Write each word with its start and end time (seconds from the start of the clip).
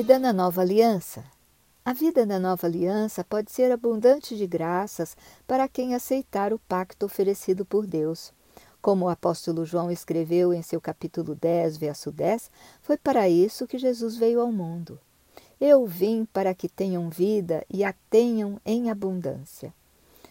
vida 0.00 0.18
na 0.18 0.32
nova 0.32 0.62
aliança. 0.62 1.22
A 1.84 1.92
vida 1.92 2.24
na 2.24 2.38
nova 2.38 2.66
aliança 2.66 3.22
pode 3.22 3.52
ser 3.52 3.70
abundante 3.70 4.34
de 4.34 4.46
graças 4.46 5.14
para 5.46 5.68
quem 5.68 5.94
aceitar 5.94 6.54
o 6.54 6.58
pacto 6.58 7.04
oferecido 7.04 7.66
por 7.66 7.86
Deus. 7.86 8.32
Como 8.80 9.04
o 9.04 9.08
apóstolo 9.10 9.62
João 9.66 9.90
escreveu 9.90 10.54
em 10.54 10.62
seu 10.62 10.80
capítulo 10.80 11.34
10, 11.34 11.76
verso 11.76 12.10
10, 12.10 12.50
foi 12.80 12.96
para 12.96 13.28
isso 13.28 13.66
que 13.66 13.76
Jesus 13.76 14.16
veio 14.16 14.40
ao 14.40 14.50
mundo. 14.50 14.98
Eu 15.60 15.84
vim 15.84 16.24
para 16.32 16.54
que 16.54 16.66
tenham 16.66 17.10
vida 17.10 17.62
e 17.68 17.84
a 17.84 17.94
tenham 18.08 18.58
em 18.64 18.90
abundância. 18.90 19.70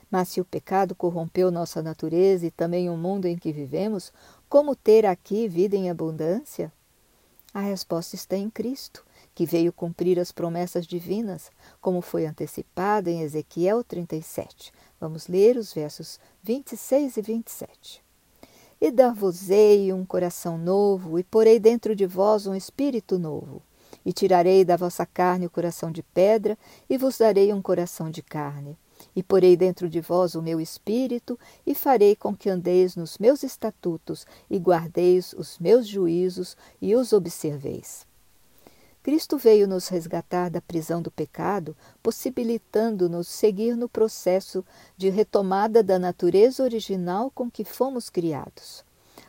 Mas 0.10 0.30
se 0.30 0.42
o 0.42 0.46
pecado 0.46 0.96
corrompeu 0.96 1.52
nossa 1.52 1.80
natureza 1.80 2.48
e 2.48 2.50
também 2.50 2.90
o 2.90 2.98
mundo 2.98 3.28
em 3.28 3.38
que 3.38 3.54
vivemos, 3.54 4.12
como 4.50 4.76
ter 4.76 5.06
aqui 5.06 5.48
vida 5.48 5.76
em 5.76 5.92
abundância? 5.92 6.74
A 7.54 7.62
resposta 7.62 8.16
está 8.16 8.36
em 8.36 8.50
Cristo, 8.50 9.04
que 9.40 9.46
veio 9.46 9.72
cumprir 9.72 10.20
as 10.20 10.34
promessas 10.34 10.86
divinas, 10.86 11.50
como 11.80 12.02
foi 12.02 12.26
antecipada 12.26 13.10
em 13.10 13.22
Ezequiel 13.22 13.86
37. 13.86 14.74
Vamos 15.00 15.30
ler 15.30 15.56
os 15.56 15.72
versos 15.72 16.20
26 16.44 17.16
e 17.16 17.22
27. 17.22 18.04
E 18.82 18.92
dar-vos-ei 18.92 19.94
um 19.94 20.04
coração 20.04 20.58
novo, 20.58 21.18
e 21.18 21.24
porei 21.24 21.58
dentro 21.58 21.96
de 21.96 22.06
vós 22.06 22.48
um 22.48 22.54
espírito 22.54 23.18
novo. 23.18 23.62
E 24.06 24.12
tirarei 24.12 24.66
da 24.66 24.76
vossa 24.76 25.06
carne 25.06 25.46
o 25.46 25.50
coração 25.50 25.90
de 25.90 26.04
pedra, 26.04 26.58
e 26.90 26.98
vos 26.98 27.18
darei 27.18 27.54
um 27.54 27.62
coração 27.62 28.12
de 28.12 28.22
carne. 28.22 28.78
E 29.16 29.24
porei 29.24 29.56
dentro 29.56 29.88
de 29.88 30.02
vós 30.02 30.36
o 30.36 30.42
meu 30.42 30.60
espírito, 30.60 31.40
e 31.66 31.74
farei 31.74 32.14
com 32.14 32.36
que 32.36 32.50
andeis 32.50 32.98
nos 32.98 33.18
meus 33.18 33.42
estatutos, 33.42 34.28
e 34.50 34.58
guardeis 34.58 35.32
os 35.32 35.58
meus 35.60 35.88
juízos, 35.88 36.58
e 36.82 36.94
os 36.94 37.14
observeis. 37.14 38.09
Cristo 39.10 39.40
veio 39.40 39.68
nos 39.68 39.88
resgatar 39.88 40.52
da 40.52 40.62
prisão 40.62 41.02
do 41.02 41.10
pecado, 41.10 41.76
possibilitando-nos 42.04 43.28
seguir 43.28 43.76
no 43.76 43.90
processo 43.90 44.64
de 44.96 45.10
retomada 45.10 45.82
da 45.82 45.98
natureza 45.98 46.62
original 46.62 47.32
com 47.32 47.50
que 47.50 47.64
fomos 47.66 48.08
criados. 48.08 48.86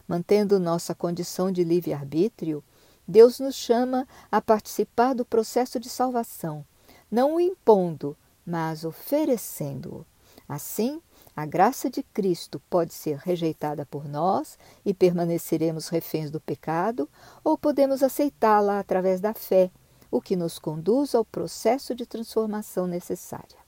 Mantendo 0.06 0.60
nossa 0.60 0.94
condição 0.94 1.50
de 1.50 1.64
livre-arbítrio, 1.64 2.62
Deus 3.08 3.40
nos 3.40 3.54
chama 3.54 4.06
a 4.30 4.38
participar 4.38 5.14
do 5.14 5.24
processo 5.24 5.80
de 5.80 5.88
salvação, 5.88 6.62
não 7.10 7.36
o 7.36 7.40
impondo, 7.40 8.14
mas 8.44 8.84
oferecendo-o. 8.84 10.04
Assim, 10.46 11.00
a 11.34 11.46
graça 11.46 11.88
de 11.88 12.02
Cristo 12.02 12.60
pode 12.68 12.92
ser 12.92 13.16
rejeitada 13.18 13.86
por 13.86 14.08
nós 14.08 14.58
e 14.84 14.92
permaneceremos 14.92 15.88
reféns 15.88 16.30
do 16.30 16.40
pecado, 16.40 17.08
ou 17.44 17.56
podemos 17.56 18.02
aceitá-la 18.02 18.78
através 18.78 19.20
da 19.20 19.32
fé, 19.32 19.70
o 20.10 20.20
que 20.20 20.34
nos 20.34 20.58
conduz 20.58 21.14
ao 21.14 21.24
processo 21.24 21.94
de 21.94 22.04
transformação 22.04 22.86
necessária. 22.86 23.58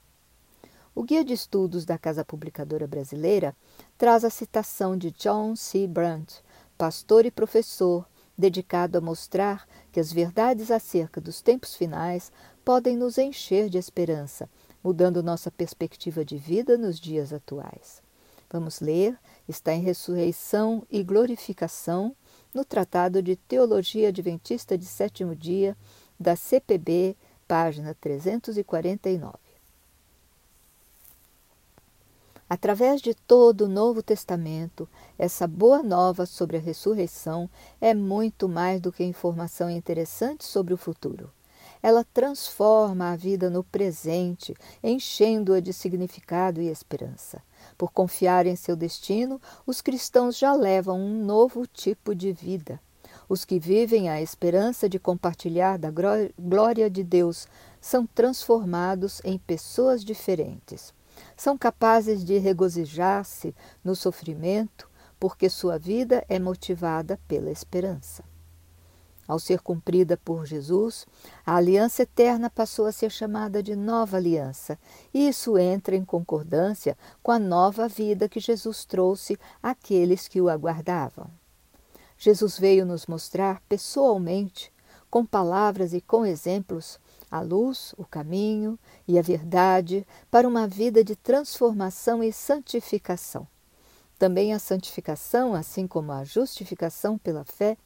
O 0.95 1.03
Guia 1.05 1.25
de 1.25 1.33
Estudos 1.33 1.87
da 1.87 1.97
Casa 1.97 2.25
Publicadora 2.25 2.87
Brasileira 2.87 3.57
traz 3.97 4.25
a 4.25 4.31
citação 4.31 4.97
de 4.97 5.11
John 5.13 5.57
C. 5.57 5.87
Brandt, 5.87 6.43
pastor 6.77 7.25
e 7.25 7.31
professor, 7.31 8.07
dedicado 8.37 8.99
a 8.99 9.01
mostrar 9.01 9.67
que 9.91 10.01
as 10.01 10.13
verdades 10.13 10.71
acerca 10.71 11.21
dos 11.21 11.41
tempos 11.41 11.75
finais 11.75 12.33
podem 12.65 12.97
nos 12.97 13.19
encher 13.19 13.69
de 13.71 13.79
esperança 13.79 14.51
mudando 14.83 15.23
nossa 15.23 15.51
perspectiva 15.51 16.25
de 16.25 16.37
vida 16.37 16.77
nos 16.77 16.99
dias 16.99 17.33
atuais. 17.33 18.03
Vamos 18.51 18.81
ler, 18.81 19.19
está 19.49 19.73
em 19.73 19.81
Ressurreição 19.81 20.87
e 20.91 21.03
Glorificação, 21.03 22.15
no 22.53 22.65
Tratado 22.65 23.23
de 23.23 23.35
Teologia 23.35 24.09
Adventista 24.09 24.77
de 24.77 24.85
Sétimo 24.85 25.35
Dia, 25.35 25.77
da 26.21 26.37
CPB, 26.37 27.17
página 27.49 27.97
349. 28.01 29.33
Através 32.49 33.01
de 33.01 33.15
todo 33.15 33.63
o 33.65 33.69
Novo 33.69 34.03
Testamento, 34.03 34.87
essa 35.19 35.47
boa 35.47 35.83
nova 35.83 36.27
sobre 36.27 36.59
a 36.59 36.61
ressurreição 36.61 37.49
é 37.81 37.95
muito 37.95 38.47
mais 38.47 38.79
do 38.79 38.93
que 38.93 39.03
informação 39.03 39.71
interessante 39.71 40.45
sobre 40.45 40.75
o 40.75 40.77
futuro. 40.77 41.33
Ela 41.83 42.05
transforma 42.05 43.11
a 43.11 43.17
vida 43.17 43.51
no 43.51 43.65
presente, 43.65 44.55
enchendo-a 44.83 45.61
de 45.61 45.73
significado 45.73 46.61
e 46.61 46.69
esperança. 46.69 47.43
Por 47.77 47.91
confiar 47.91 48.47
em 48.47 48.55
seu 48.55 48.77
destino, 48.77 49.41
os 49.67 49.81
cristãos 49.81 50.39
já 50.39 50.53
levam 50.55 51.01
um 51.01 51.25
novo 51.25 51.67
tipo 51.67 52.15
de 52.15 52.33
vida. 52.33 52.81
Os 53.29 53.45
que 53.45 53.59
vivem 53.59 54.09
a 54.09 54.23
esperança 54.23 54.89
de 54.89 54.99
compartilhar 54.99 55.77
da 55.77 55.91
glória 56.39 56.89
de 56.89 57.03
Deus 57.03 57.49
são 57.81 58.07
transformados 58.07 59.21
em 59.25 59.39
pessoas 59.39 60.05
diferentes. 60.05 60.95
São 61.37 61.59
capazes 61.59 62.25
de 62.25 62.39
regozijar-se 62.39 63.55
no 63.85 63.97
sofrimento 63.97 64.89
porque 65.19 65.49
sua 65.49 65.79
vida 65.79 66.25
é 66.29 66.39
motivada 66.39 67.19
pela 67.29 67.51
esperança. 67.51 68.25
Ao 69.27 69.39
ser 69.39 69.61
cumprida 69.61 70.17
por 70.17 70.45
Jesus, 70.45 71.07
a 71.47 71.57
aliança 71.57 72.03
eterna 72.03 72.51
passou 72.51 72.87
a 72.87 72.93
ser 72.93 73.11
chamada 73.11 73.63
de 73.63 73.77
nova 73.77 74.17
aliança, 74.17 74.79
e 75.15 75.29
isso 75.29 75.57
entra 75.57 75.95
em 75.95 76.05
concordância 76.05 76.99
com 77.23 77.31
a 77.31 77.39
nova 77.39 77.89
vida 77.89 78.29
que 78.29 78.41
Jesus 78.41 78.85
trouxe 78.85 79.39
àqueles 79.63 80.27
que 80.27 80.41
o 80.41 80.49
aguardavam. 80.49 81.31
Jesus 82.19 82.59
veio 82.59 82.85
nos 82.85 83.07
mostrar 83.07 83.63
pessoalmente, 83.69 84.73
com 85.11 85.25
palavras 85.27 85.93
e 85.93 86.01
com 86.01 86.25
exemplos, 86.25 86.99
a 87.31 87.41
luz, 87.41 87.95
o 87.97 88.05
caminho 88.05 88.79
e 89.07 89.19
a 89.19 89.23
verdade 89.23 90.07
para 90.31 90.47
uma 90.47 90.67
vida 90.67 91.03
de 91.03 91.17
transformação 91.17 92.23
e 92.23 92.33
santificação. 92.33 93.47
Também 94.19 94.53
a 94.53 94.59
santificação, 94.59 95.55
assim 95.55 95.87
como 95.87 96.13
a 96.13 96.25
justificação 96.25 97.19
pela 97.19 97.45
fé, 97.45 97.77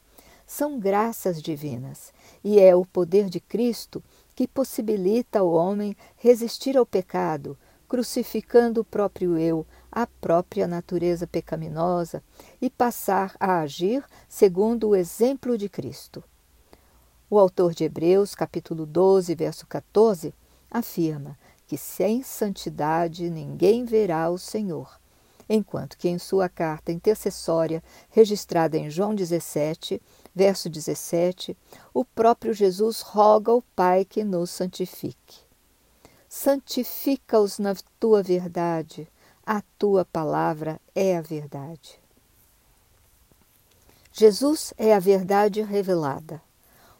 são 0.47 0.79
graças 0.79 1.41
divinas 1.41 2.13
e 2.41 2.59
é 2.59 2.73
o 2.73 2.85
poder 2.85 3.29
de 3.29 3.41
Cristo 3.41 4.01
que 4.33 4.47
possibilita 4.47 5.39
ao 5.39 5.51
homem 5.51 5.95
resistir 6.15 6.77
ao 6.77 6.85
pecado, 6.85 7.57
crucificando 7.87 8.81
o 8.81 8.85
próprio 8.85 9.37
eu, 9.37 9.65
a 9.91 10.07
própria 10.07 10.65
natureza 10.65 11.27
pecaminosa 11.27 12.23
e 12.61 12.69
passar 12.69 13.35
a 13.39 13.59
agir 13.59 14.03
segundo 14.29 14.89
o 14.89 14.95
exemplo 14.95 15.57
de 15.57 15.67
Cristo. 15.67 16.23
O 17.29 17.37
autor 17.37 17.73
de 17.73 17.83
Hebreus, 17.83 18.33
capítulo 18.33 18.85
12, 18.85 19.35
verso 19.35 19.67
14, 19.67 20.33
afirma 20.71 21.37
que 21.65 21.77
sem 21.77 22.23
santidade 22.23 23.29
ninguém 23.29 23.83
verá 23.83 24.29
o 24.29 24.37
Senhor, 24.37 24.97
enquanto 25.49 25.97
que 25.97 26.07
em 26.07 26.17
sua 26.17 26.47
carta 26.47 26.91
intercessória, 26.91 27.83
registrada 28.09 28.77
em 28.77 28.89
João 28.89 29.13
17, 29.13 30.01
Verso 30.37 30.69
17: 30.69 31.57
O 31.91 32.05
próprio 32.05 32.53
Jesus 32.53 33.01
roga 33.01 33.51
ao 33.51 33.59
Pai 33.75 34.05
que 34.05 34.23
nos 34.23 34.51
santifique. 34.51 35.39
Santifica-os 36.29 37.57
na 37.57 37.75
tua 37.99 38.21
verdade, 38.21 39.07
a 39.43 39.63
tua 39.79 40.05
palavra 40.05 40.79
é 40.93 41.17
a 41.17 41.21
verdade. 41.21 41.99
Jesus 44.13 44.75
é 44.77 44.93
a 44.93 44.99
verdade 44.99 45.63
revelada. 45.63 46.39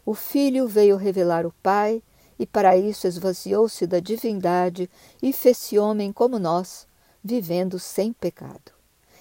O 0.04 0.14
Filho 0.14 0.66
veio 0.66 0.96
revelar 0.96 1.46
o 1.46 1.54
Pai 1.62 2.02
e 2.40 2.44
para 2.44 2.76
isso 2.76 3.06
esvaziou-se 3.06 3.86
da 3.86 4.00
divindade 4.00 4.90
e 5.22 5.32
fez-se 5.32 5.78
homem 5.78 6.12
como 6.12 6.40
nós, 6.40 6.88
vivendo 7.22 7.78
sem 7.78 8.12
pecado. 8.12 8.77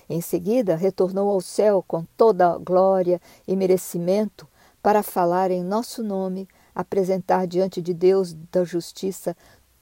Em 0.09 0.21
seguida, 0.21 0.75
retornou 0.75 1.29
ao 1.29 1.41
céu 1.41 1.83
com 1.85 2.05
toda 2.15 2.57
glória 2.57 3.21
e 3.47 3.55
merecimento 3.55 4.47
para 4.81 5.03
falar 5.03 5.51
em 5.51 5.63
nosso 5.63 6.01
nome, 6.01 6.47
apresentar 6.73 7.45
diante 7.45 7.81
de 7.81 7.93
Deus 7.93 8.33
da 8.51 8.63
justiça 8.63 9.35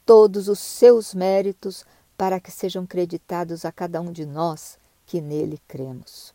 todos 0.05 0.47
os 0.47 0.59
seus 0.59 1.13
méritos 1.13 1.85
para 2.17 2.39
que 2.39 2.51
sejam 2.51 2.85
creditados 2.85 3.65
a 3.65 3.71
cada 3.71 4.01
um 4.01 4.11
de 4.11 4.25
nós 4.25 4.79
que 5.05 5.21
nele 5.21 5.59
cremos. 5.67 6.33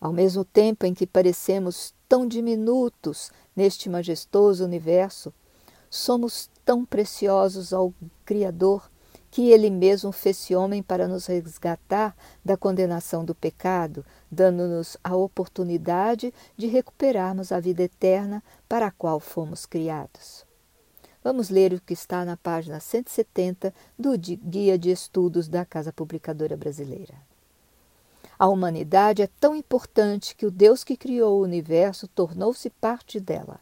Ao 0.00 0.12
mesmo 0.12 0.44
tempo 0.44 0.86
em 0.86 0.94
que 0.94 1.06
parecemos 1.06 1.92
tão 2.08 2.28
diminutos 2.28 3.30
neste 3.56 3.88
majestoso 3.88 4.64
universo, 4.64 5.32
somos 5.90 6.50
tão 6.64 6.84
preciosos 6.84 7.72
ao 7.72 7.92
Criador 8.24 8.90
que 9.30 9.50
ele 9.50 9.70
mesmo 9.70 10.12
fez-se 10.12 10.54
homem 10.54 10.82
para 10.82 11.08
nos 11.08 11.26
resgatar 11.26 12.16
da 12.44 12.56
condenação 12.56 13.24
do 13.24 13.34
pecado, 13.34 14.04
dando-nos 14.30 14.96
a 15.02 15.14
oportunidade 15.14 16.32
de 16.56 16.66
recuperarmos 16.66 17.52
a 17.52 17.60
vida 17.60 17.82
eterna 17.82 18.42
para 18.68 18.86
a 18.86 18.90
qual 18.90 19.20
fomos 19.20 19.66
criados. 19.66 20.46
Vamos 21.22 21.50
ler 21.50 21.72
o 21.72 21.80
que 21.80 21.92
está 21.92 22.24
na 22.24 22.36
página 22.36 22.78
170 22.78 23.74
do 23.98 24.16
Guia 24.16 24.78
de 24.78 24.90
Estudos 24.90 25.48
da 25.48 25.64
Casa 25.64 25.92
Publicadora 25.92 26.56
Brasileira. 26.56 27.14
A 28.38 28.48
humanidade 28.48 29.22
é 29.22 29.28
tão 29.40 29.56
importante 29.56 30.36
que 30.36 30.46
o 30.46 30.50
Deus 30.50 30.84
que 30.84 30.96
criou 30.96 31.40
o 31.40 31.42
universo 31.42 32.06
tornou-se 32.06 32.68
parte 32.70 33.18
dela. 33.18 33.58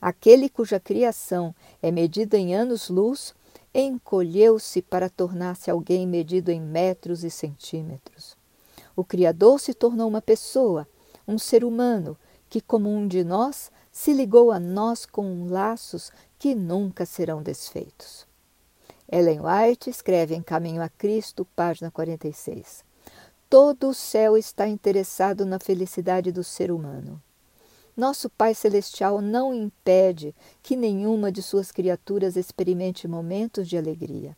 aquele 0.00 0.48
cuja 0.48 0.80
criação 0.80 1.54
é 1.80 1.90
medida 1.90 2.36
em 2.36 2.54
anos-luz, 2.54 3.34
encolheu-se 3.74 4.80
para 4.80 5.10
tornar-se 5.10 5.70
alguém 5.70 6.06
medido 6.06 6.50
em 6.50 6.60
metros 6.60 7.24
e 7.24 7.30
centímetros. 7.30 8.36
O 8.94 9.04
Criador 9.04 9.58
se 9.58 9.74
tornou 9.74 10.08
uma 10.08 10.22
pessoa, 10.22 10.86
um 11.26 11.36
ser 11.38 11.64
humano, 11.64 12.16
que, 12.48 12.60
como 12.60 12.88
um 12.88 13.08
de 13.08 13.24
nós, 13.24 13.72
se 13.90 14.12
ligou 14.12 14.52
a 14.52 14.60
nós 14.60 15.04
com 15.04 15.48
laços 15.48 16.12
que 16.38 16.54
nunca 16.54 17.04
serão 17.04 17.42
desfeitos. 17.42 18.26
Ellen 19.10 19.40
White 19.40 19.90
escreve 19.90 20.34
em 20.34 20.42
Caminho 20.42 20.82
a 20.82 20.88
Cristo, 20.88 21.44
página 21.56 21.90
46. 21.90 22.84
Todo 23.50 23.88
o 23.88 23.94
céu 23.94 24.36
está 24.36 24.66
interessado 24.66 25.44
na 25.44 25.58
felicidade 25.58 26.32
do 26.32 26.42
ser 26.42 26.70
humano. 26.70 27.20
Nosso 27.96 28.28
Pai 28.28 28.54
Celestial 28.54 29.20
não 29.20 29.54
impede 29.54 30.34
que 30.62 30.74
nenhuma 30.74 31.30
de 31.30 31.40
suas 31.40 31.70
criaturas 31.70 32.36
experimente 32.36 33.06
momentos 33.06 33.68
de 33.68 33.78
alegria. 33.78 34.36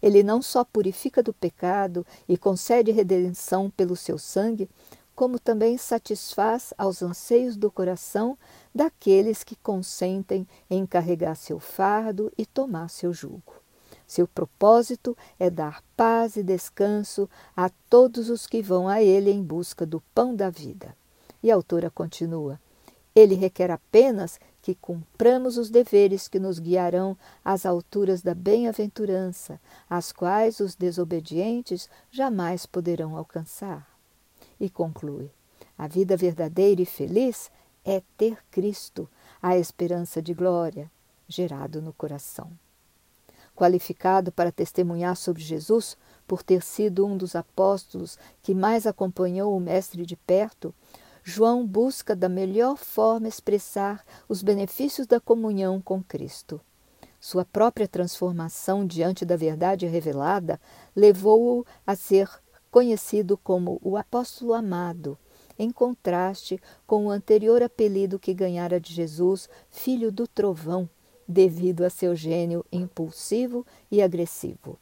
Ele 0.00 0.22
não 0.22 0.40
só 0.40 0.64
purifica 0.64 1.22
do 1.22 1.32
pecado 1.32 2.06
e 2.28 2.36
concede 2.36 2.92
redenção 2.92 3.68
pelo 3.70 3.96
seu 3.96 4.18
sangue, 4.18 4.70
como 5.16 5.38
também 5.38 5.76
satisfaz 5.76 6.72
aos 6.78 7.02
anseios 7.02 7.56
do 7.56 7.70
coração 7.70 8.38
daqueles 8.74 9.42
que 9.42 9.56
consentem 9.56 10.46
em 10.70 10.86
carregar 10.86 11.34
seu 11.34 11.58
fardo 11.58 12.32
e 12.38 12.46
tomar 12.46 12.88
seu 12.88 13.12
jugo. 13.12 13.62
Seu 14.06 14.28
propósito 14.28 15.16
é 15.38 15.50
dar 15.50 15.82
paz 15.96 16.36
e 16.36 16.42
descanso 16.42 17.28
a 17.56 17.70
todos 17.90 18.30
os 18.30 18.46
que 18.46 18.62
vão 18.62 18.88
a 18.88 19.02
ele 19.02 19.30
em 19.30 19.42
busca 19.42 19.84
do 19.84 20.00
pão 20.14 20.34
da 20.34 20.50
vida. 20.50 20.96
E 21.42 21.50
a 21.50 21.54
autora 21.54 21.90
continua: 21.90 22.60
ele 23.14 23.34
requer 23.34 23.70
apenas 23.70 24.40
que 24.62 24.74
cumpramos 24.74 25.58
os 25.58 25.68
deveres 25.68 26.28
que 26.28 26.38
nos 26.38 26.58
guiarão 26.58 27.16
às 27.44 27.66
alturas 27.66 28.22
da 28.22 28.34
bem-aventurança, 28.34 29.60
as 29.90 30.12
quais 30.12 30.60
os 30.60 30.74
desobedientes 30.74 31.90
jamais 32.10 32.64
poderão 32.64 33.16
alcançar. 33.16 33.86
E 34.58 34.70
conclui: 34.70 35.30
a 35.76 35.88
vida 35.88 36.16
verdadeira 36.16 36.80
e 36.80 36.86
feliz 36.86 37.50
é 37.84 38.00
ter 38.16 38.38
Cristo, 38.50 39.08
a 39.42 39.58
esperança 39.58 40.22
de 40.22 40.32
glória, 40.32 40.90
gerado 41.26 41.82
no 41.82 41.92
coração. 41.92 42.50
Qualificado 43.54 44.32
para 44.32 44.52
testemunhar 44.52 45.16
sobre 45.16 45.42
Jesus, 45.42 45.96
por 46.26 46.42
ter 46.42 46.62
sido 46.62 47.04
um 47.04 47.16
dos 47.16 47.34
apóstolos 47.34 48.18
que 48.42 48.54
mais 48.54 48.86
acompanhou 48.86 49.54
o 49.56 49.60
Mestre 49.60 50.06
de 50.06 50.16
perto, 50.16 50.74
João 51.24 51.64
busca 51.64 52.16
da 52.16 52.28
melhor 52.28 52.76
forma 52.76 53.28
expressar 53.28 54.04
os 54.28 54.42
benefícios 54.42 55.06
da 55.06 55.20
comunhão 55.20 55.80
com 55.80 56.02
Cristo. 56.02 56.60
Sua 57.20 57.44
própria 57.44 57.86
transformação 57.86 58.84
diante 58.84 59.24
da 59.24 59.36
verdade 59.36 59.86
revelada 59.86 60.60
levou-o 60.96 61.64
a 61.86 61.94
ser 61.94 62.28
conhecido 62.72 63.38
como 63.38 63.78
o 63.80 63.96
apóstolo 63.96 64.52
amado, 64.52 65.16
em 65.56 65.70
contraste 65.70 66.60
com 66.88 67.06
o 67.06 67.10
anterior 67.10 67.62
apelido 67.62 68.18
que 68.18 68.34
ganhara 68.34 68.80
de 68.80 68.92
Jesus, 68.92 69.48
filho 69.70 70.10
do 70.10 70.26
trovão, 70.26 70.90
devido 71.28 71.84
a 71.84 71.90
seu 71.90 72.16
gênio 72.16 72.64
impulsivo 72.72 73.64
e 73.88 74.02
agressivo. 74.02 74.76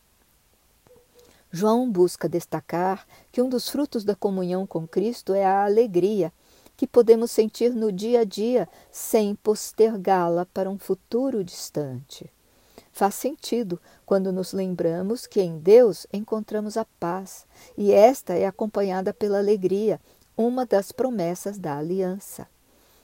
João 1.52 1.91
busca 1.91 2.29
destacar 2.29 3.05
que 3.32 3.43
um 3.43 3.49
dos 3.49 3.69
frutos 3.69 4.05
da 4.05 4.14
comunhão 4.14 4.67
com 4.67 4.87
Cristo 4.87 5.35
é 5.35 5.44
a 5.44 5.64
alegria 5.64 6.32
que 6.76 6.87
podemos 6.87 7.31
sentir 7.31 7.75
no 7.75 7.91
dia 7.91 8.20
a 8.20 8.25
dia 8.25 8.69
sem 8.91 9.35
postergá-la 9.35 10.47
para 10.47 10.70
um 10.70 10.79
futuro 10.79 11.44
distante. 11.44 12.31
Faz 12.93 13.17
sentido 13.17 13.81
quando 14.06 14.32
nos 14.32 14.52
lembramos 14.52 15.26
que 15.26 15.41
em 15.41 15.58
Deus 15.58 16.06
encontramos 16.12 16.76
a 16.76 16.87
paz, 16.99 17.47
e 17.76 17.93
esta 17.93 18.35
é 18.35 18.47
acompanhada 18.47 19.12
pela 19.12 19.38
alegria, 19.38 20.00
uma 20.37 20.64
das 20.64 20.93
promessas 20.93 21.58
da 21.58 21.76
aliança. 21.76 22.47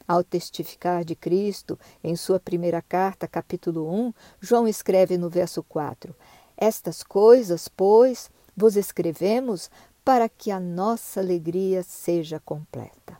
Ao 0.08 0.22
testificar 0.24 1.04
de 1.04 1.14
Cristo, 1.14 1.78
em 2.02 2.14
sua 2.14 2.38
primeira 2.40 2.80
carta, 2.80 3.26
capítulo 3.26 3.92
1, 3.92 4.14
João 4.40 4.66
escreve 4.68 5.18
no 5.18 5.28
verso 5.28 5.62
4: 5.62 6.14
Estas 6.56 7.02
coisas, 7.02 7.68
pois, 7.68 8.30
vos 8.56 8.76
escrevemos 8.76 9.70
para 10.04 10.28
que 10.28 10.50
a 10.50 10.58
nossa 10.58 11.20
alegria 11.20 11.82
seja 11.82 12.40
completa. 12.40 13.18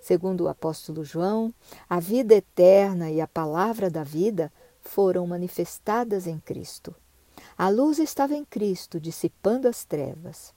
Segundo 0.00 0.44
o 0.44 0.48
apóstolo 0.48 1.04
João, 1.04 1.52
a 1.88 2.00
vida 2.00 2.34
eterna 2.34 3.10
e 3.10 3.20
a 3.20 3.26
palavra 3.26 3.90
da 3.90 4.02
vida 4.02 4.50
foram 4.80 5.26
manifestadas 5.26 6.26
em 6.26 6.38
Cristo. 6.38 6.94
A 7.56 7.68
luz 7.68 7.98
estava 7.98 8.34
em 8.34 8.44
Cristo, 8.44 8.98
dissipando 8.98 9.68
as 9.68 9.84
trevas. 9.84 10.54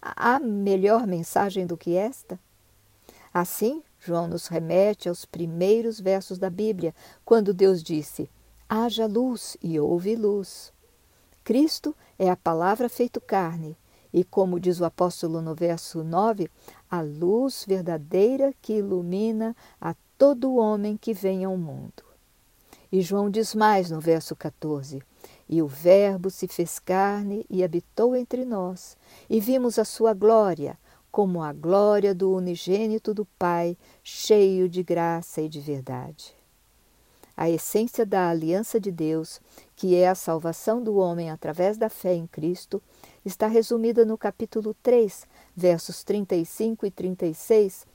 Há 0.00 0.38
melhor 0.40 1.06
mensagem 1.06 1.64
do 1.64 1.76
que 1.76 1.94
esta? 1.94 2.38
Assim, 3.32 3.82
João 3.98 4.28
nos 4.28 4.48
remete 4.48 5.08
aos 5.08 5.24
primeiros 5.24 6.00
versos 6.00 6.36
da 6.36 6.50
Bíblia, 6.50 6.94
quando 7.24 7.54
Deus 7.54 7.82
disse: 7.82 8.28
Haja 8.68 9.06
luz 9.06 9.56
e 9.62 9.78
houve 9.78 10.16
luz. 10.16 10.72
Cristo 11.44 11.96
é 12.22 12.30
a 12.30 12.36
palavra 12.36 12.88
feito 12.88 13.20
carne, 13.20 13.76
e 14.12 14.22
como 14.22 14.60
diz 14.60 14.78
o 14.78 14.84
apóstolo 14.84 15.42
no 15.42 15.56
verso 15.56 16.04
9, 16.04 16.48
a 16.88 17.00
luz 17.00 17.64
verdadeira 17.66 18.54
que 18.62 18.74
ilumina 18.74 19.56
a 19.80 19.92
todo 20.16 20.54
homem 20.54 20.96
que 20.96 21.12
vem 21.12 21.44
ao 21.44 21.56
mundo. 21.56 22.04
E 22.92 23.00
João 23.00 23.28
diz 23.28 23.56
mais 23.56 23.90
no 23.90 23.98
verso 23.98 24.36
14: 24.36 25.02
E 25.48 25.60
o 25.60 25.66
Verbo 25.66 26.30
se 26.30 26.46
fez 26.46 26.78
carne 26.78 27.44
e 27.50 27.64
habitou 27.64 28.14
entre 28.14 28.44
nós, 28.44 28.96
e 29.28 29.40
vimos 29.40 29.76
a 29.76 29.84
sua 29.84 30.14
glória, 30.14 30.78
como 31.10 31.42
a 31.42 31.52
glória 31.52 32.14
do 32.14 32.32
unigênito 32.32 33.12
do 33.12 33.24
Pai, 33.36 33.76
cheio 34.00 34.68
de 34.68 34.84
graça 34.84 35.40
e 35.40 35.48
de 35.48 35.58
verdade 35.58 36.40
a 37.36 37.48
essência 37.48 38.04
da 38.04 38.28
aliança 38.28 38.78
de 38.78 38.90
Deus, 38.90 39.40
que 39.74 39.94
é 39.94 40.08
a 40.08 40.14
salvação 40.14 40.82
do 40.82 40.96
homem 40.96 41.30
através 41.30 41.76
da 41.76 41.88
fé 41.88 42.14
em 42.14 42.26
Cristo, 42.26 42.82
está 43.24 43.46
resumida 43.46 44.04
no 44.04 44.18
capítulo 44.18 44.74
3, 44.82 45.26
versos 45.56 46.04
35 46.04 46.86
e 46.86 46.90
36, 46.90 47.86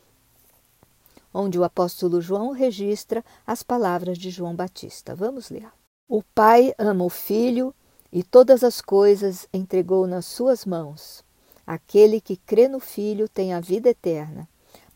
onde 1.34 1.60
o 1.60 1.64
apóstolo 1.64 2.22
João 2.22 2.52
registra 2.52 3.24
as 3.46 3.62
palavras 3.62 4.18
de 4.18 4.30
João 4.30 4.56
Batista. 4.56 5.14
Vamos 5.16 5.50
ler. 5.50 5.70
O 6.10 6.24
Pai 6.24 6.74
ama 6.78 7.04
o 7.04 7.10
Filho 7.10 7.74
e 8.12 8.24
todas 8.24 8.64
as 8.64 8.82
coisas 8.82 9.48
entregou 9.54 10.08
nas 10.08 10.26
suas 10.26 10.66
mãos. 10.66 11.24
Aquele 11.66 12.22
que 12.22 12.38
crê 12.38 12.68
no 12.68 12.80
Filho 12.80 13.28
tem 13.28 13.54
a 13.54 13.60
vida 13.60 13.90
eterna 13.90 14.48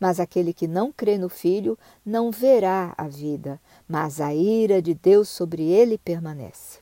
mas 0.02 0.18
aquele 0.18 0.52
que 0.52 0.66
não 0.66 0.90
crê 0.90 1.16
no 1.16 1.28
Filho 1.28 1.78
não 2.04 2.32
verá 2.32 2.92
a 2.98 3.06
vida, 3.06 3.60
mas 3.86 4.20
a 4.20 4.34
ira 4.34 4.82
de 4.82 4.94
Deus 4.94 5.28
sobre 5.28 5.62
ele 5.62 5.96
permanece. 5.96 6.80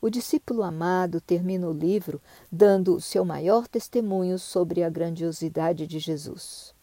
O 0.00 0.10
discípulo 0.10 0.64
amado 0.64 1.20
termina 1.20 1.68
o 1.68 1.72
livro 1.72 2.20
dando 2.50 2.96
o 2.96 3.00
seu 3.00 3.24
maior 3.24 3.68
testemunho 3.68 4.40
sobre 4.40 4.82
a 4.82 4.90
grandiosidade 4.90 5.86
de 5.86 6.00
Jesus. 6.00 6.74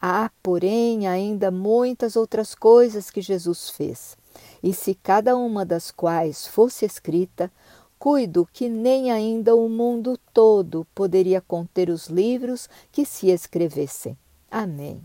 Há, 0.00 0.30
porém, 0.40 1.08
ainda 1.08 1.50
muitas 1.50 2.14
outras 2.14 2.54
coisas 2.54 3.10
que 3.10 3.20
Jesus 3.20 3.70
fez, 3.70 4.16
e 4.62 4.72
se 4.72 4.94
cada 4.94 5.36
uma 5.36 5.66
das 5.66 5.90
quais 5.90 6.46
fosse 6.46 6.84
escrita, 6.84 7.50
cuido 7.98 8.48
que 8.52 8.68
nem 8.68 9.10
ainda 9.10 9.56
o 9.56 9.68
mundo 9.68 10.16
todo 10.32 10.86
poderia 10.94 11.40
conter 11.40 11.90
os 11.90 12.06
livros 12.06 12.68
que 12.92 13.04
se 13.04 13.30
escrevessem. 13.30 14.16
Amém. 14.54 15.02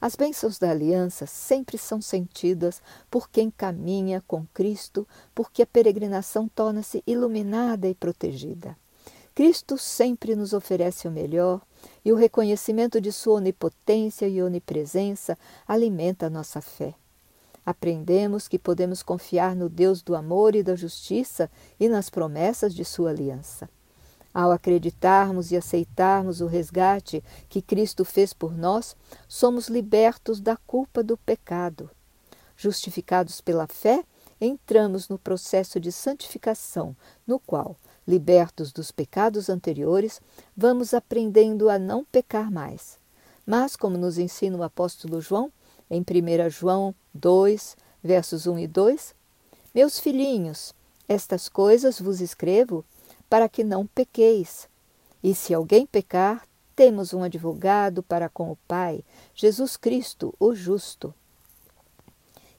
As 0.00 0.16
bênçãos 0.16 0.58
da 0.58 0.70
aliança 0.70 1.26
sempre 1.26 1.76
são 1.76 2.00
sentidas 2.00 2.80
por 3.10 3.28
quem 3.28 3.50
caminha 3.50 4.24
com 4.26 4.46
Cristo, 4.54 5.06
porque 5.34 5.60
a 5.60 5.66
peregrinação 5.66 6.48
torna-se 6.48 7.02
iluminada 7.06 7.86
e 7.86 7.94
protegida. 7.94 8.74
Cristo 9.34 9.76
sempre 9.76 10.34
nos 10.34 10.54
oferece 10.54 11.06
o 11.06 11.10
melhor 11.10 11.60
e 12.02 12.10
o 12.10 12.16
reconhecimento 12.16 13.02
de 13.02 13.12
sua 13.12 13.34
onipotência 13.34 14.26
e 14.26 14.42
onipresença 14.42 15.36
alimenta 15.66 16.24
a 16.24 16.30
nossa 16.30 16.62
fé. 16.62 16.94
Aprendemos 17.66 18.48
que 18.48 18.58
podemos 18.58 19.02
confiar 19.02 19.54
no 19.54 19.68
Deus 19.68 20.00
do 20.00 20.16
amor 20.16 20.56
e 20.56 20.62
da 20.62 20.74
justiça 20.74 21.50
e 21.78 21.86
nas 21.86 22.08
promessas 22.08 22.74
de 22.74 22.82
sua 22.82 23.10
aliança. 23.10 23.68
Ao 24.38 24.52
acreditarmos 24.52 25.50
e 25.50 25.56
aceitarmos 25.56 26.40
o 26.40 26.46
resgate 26.46 27.24
que 27.48 27.60
Cristo 27.60 28.04
fez 28.04 28.32
por 28.32 28.56
nós, 28.56 28.94
somos 29.26 29.66
libertos 29.66 30.38
da 30.38 30.56
culpa 30.56 31.02
do 31.02 31.16
pecado. 31.16 31.90
Justificados 32.56 33.40
pela 33.40 33.66
fé, 33.66 34.04
entramos 34.40 35.08
no 35.08 35.18
processo 35.18 35.80
de 35.80 35.90
santificação, 35.90 36.94
no 37.26 37.40
qual, 37.40 37.74
libertos 38.06 38.70
dos 38.70 38.92
pecados 38.92 39.48
anteriores, 39.48 40.20
vamos 40.56 40.94
aprendendo 40.94 41.68
a 41.68 41.76
não 41.76 42.04
pecar 42.04 42.48
mais. 42.48 42.96
Mas, 43.44 43.74
como 43.74 43.98
nos 43.98 44.18
ensina 44.18 44.56
o 44.56 44.62
apóstolo 44.62 45.20
João, 45.20 45.52
em 45.90 46.00
1 46.00 46.48
João 46.48 46.94
2, 47.12 47.76
versos 48.04 48.46
1 48.46 48.60
e 48.60 48.68
2: 48.68 49.16
Meus 49.74 49.98
filhinhos, 49.98 50.72
estas 51.08 51.48
coisas 51.48 51.98
vos 51.98 52.20
escrevo 52.20 52.84
para 53.28 53.48
que 53.48 53.62
não 53.62 53.86
pequeis. 53.86 54.68
E 55.22 55.34
se 55.34 55.52
alguém 55.52 55.86
pecar, 55.86 56.46
temos 56.74 57.12
um 57.12 57.22
advogado 57.22 58.02
para 58.02 58.28
com 58.28 58.52
o 58.52 58.58
Pai, 58.68 59.02
Jesus 59.34 59.76
Cristo, 59.76 60.34
o 60.38 60.54
justo. 60.54 61.12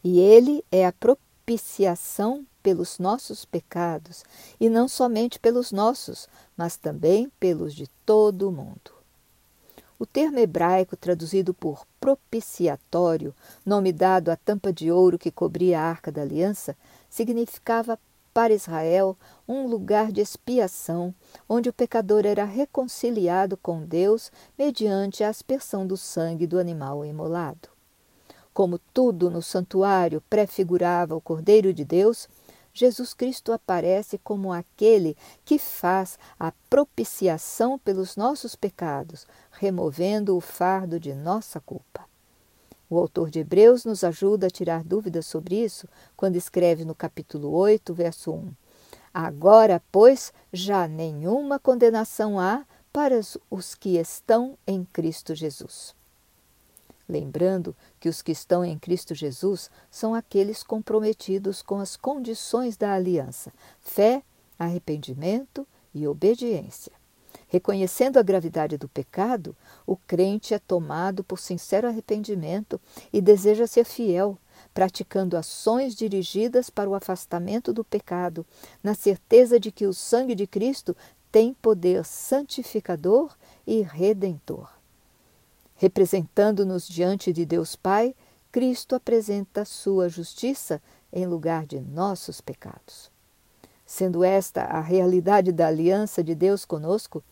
E 0.03 0.19
ele 0.19 0.63
é 0.71 0.85
a 0.85 0.91
propiciação 0.91 2.45
pelos 2.61 2.99
nossos 2.99 3.45
pecados, 3.45 4.23
e 4.59 4.69
não 4.69 4.87
somente 4.87 5.39
pelos 5.39 5.71
nossos, 5.71 6.27
mas 6.55 6.75
também 6.75 7.31
pelos 7.39 7.73
de 7.73 7.87
todo 8.05 8.49
o 8.49 8.51
mundo. 8.51 8.99
O 9.97 10.05
termo 10.05 10.39
hebraico 10.39 10.95
traduzido 10.95 11.53
por 11.53 11.85
propiciatório, 11.99 13.35
nome 13.65 13.91
dado 13.91 14.29
à 14.29 14.35
tampa 14.35 14.71
de 14.71 14.91
ouro 14.91 15.19
que 15.19 15.31
cobria 15.31 15.79
a 15.79 15.83
arca 15.83 16.11
da 16.11 16.21
aliança, 16.21 16.75
significava 17.09 17.99
para 18.33 18.53
Israel 18.53 19.17
um 19.47 19.67
lugar 19.67 20.11
de 20.11 20.21
expiação, 20.21 21.13
onde 21.47 21.69
o 21.69 21.73
pecador 21.73 22.25
era 22.25 22.43
reconciliado 22.43 23.57
com 23.57 23.83
Deus 23.83 24.31
mediante 24.57 25.23
a 25.23 25.29
aspersão 25.29 25.85
do 25.85 25.97
sangue 25.97 26.47
do 26.47 26.59
animal 26.59 27.05
imolado. 27.05 27.69
Como 28.53 28.79
tudo 28.93 29.29
no 29.29 29.41
santuário 29.41 30.21
prefigurava 30.29 31.15
o 31.15 31.21
Cordeiro 31.21 31.73
de 31.73 31.85
Deus, 31.85 32.27
Jesus 32.73 33.13
Cristo 33.13 33.51
aparece 33.51 34.17
como 34.17 34.53
aquele 34.53 35.17
que 35.43 35.57
faz 35.57 36.17
a 36.39 36.51
propiciação 36.69 37.77
pelos 37.77 38.15
nossos 38.15 38.55
pecados, 38.55 39.27
removendo 39.51 40.35
o 40.35 40.41
fardo 40.41 40.99
de 40.99 41.13
nossa 41.13 41.59
culpa. 41.59 42.08
O 42.89 42.97
autor 42.97 43.29
de 43.29 43.39
Hebreus 43.39 43.85
nos 43.85 44.03
ajuda 44.03 44.47
a 44.47 44.49
tirar 44.49 44.83
dúvidas 44.83 45.25
sobre 45.25 45.63
isso 45.63 45.87
quando 46.17 46.35
escreve 46.35 46.83
no 46.83 46.95
capítulo 46.95 47.51
8, 47.51 47.93
verso 47.93 48.31
1. 48.31 48.51
Agora, 49.13 49.81
pois, 49.91 50.33
já 50.51 50.87
nenhuma 50.87 51.59
condenação 51.59 52.39
há 52.39 52.65
para 52.91 53.19
os 53.49 53.75
que 53.75 53.97
estão 53.97 54.57
em 54.65 54.83
Cristo 54.85 55.35
Jesus 55.35 55.93
lembrando 57.09 57.75
que 57.99 58.07
os 58.07 58.21
que 58.21 58.31
estão 58.31 58.63
em 58.63 58.77
Cristo 58.77 59.15
Jesus 59.15 59.71
são 59.89 60.13
aqueles 60.13 60.61
comprometidos 60.61 61.63
com 61.63 61.79
as 61.79 61.97
condições 61.97 62.77
da 62.77 62.93
aliança: 62.93 63.51
fé, 63.81 64.21
arrependimento 64.57 65.67
e 65.93 66.07
obediência. 66.07 66.98
Reconhecendo 67.51 68.17
a 68.17 68.21
gravidade 68.21 68.77
do 68.77 68.87
pecado, 68.87 69.55
o 69.85 69.97
crente 69.97 70.53
é 70.53 70.59
tomado 70.59 71.23
por 71.23 71.39
sincero 71.39 71.87
arrependimento 71.87 72.79
e 73.11 73.19
deseja 73.19 73.65
ser 73.65 73.85
fiel, 73.85 74.37
praticando 74.71 75.35
ações 75.35 75.95
dirigidas 75.95 76.69
para 76.69 76.87
o 76.87 76.93
afastamento 76.93 77.73
do 77.73 77.83
pecado, 77.83 78.45
na 78.83 78.93
certeza 78.93 79.59
de 79.59 79.71
que 79.71 79.87
o 79.87 79.93
sangue 79.95 80.35
de 80.35 80.45
Cristo 80.45 80.95
tem 81.31 81.51
poder 81.55 82.05
santificador 82.05 83.35
e 83.65 83.81
redentor. 83.81 84.69
Representando-nos 85.75 86.87
diante 86.87 87.33
de 87.33 87.45
Deus 87.45 87.75
Pai, 87.75 88.13
Cristo 88.51 88.93
apresenta 88.93 89.65
sua 89.65 90.07
justiça 90.07 90.79
em 91.11 91.25
lugar 91.25 91.65
de 91.65 91.79
nossos 91.79 92.41
pecados. 92.41 93.09
Sendo 93.87 94.23
esta 94.23 94.65
a 94.65 94.81
realidade 94.81 95.51
da 95.51 95.67
aliança 95.67 96.23
de 96.23 96.35
Deus 96.35 96.63
conosco, 96.63 97.23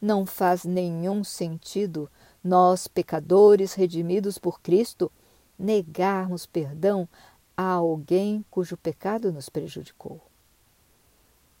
não 0.00 0.26
faz 0.26 0.64
nenhum 0.64 1.24
sentido 1.24 2.10
nós, 2.42 2.86
pecadores 2.86 3.74
redimidos 3.74 4.38
por 4.38 4.60
Cristo, 4.60 5.10
negarmos 5.58 6.46
perdão 6.46 7.08
a 7.56 7.64
alguém 7.64 8.44
cujo 8.50 8.76
pecado 8.76 9.32
nos 9.32 9.48
prejudicou. 9.48 10.20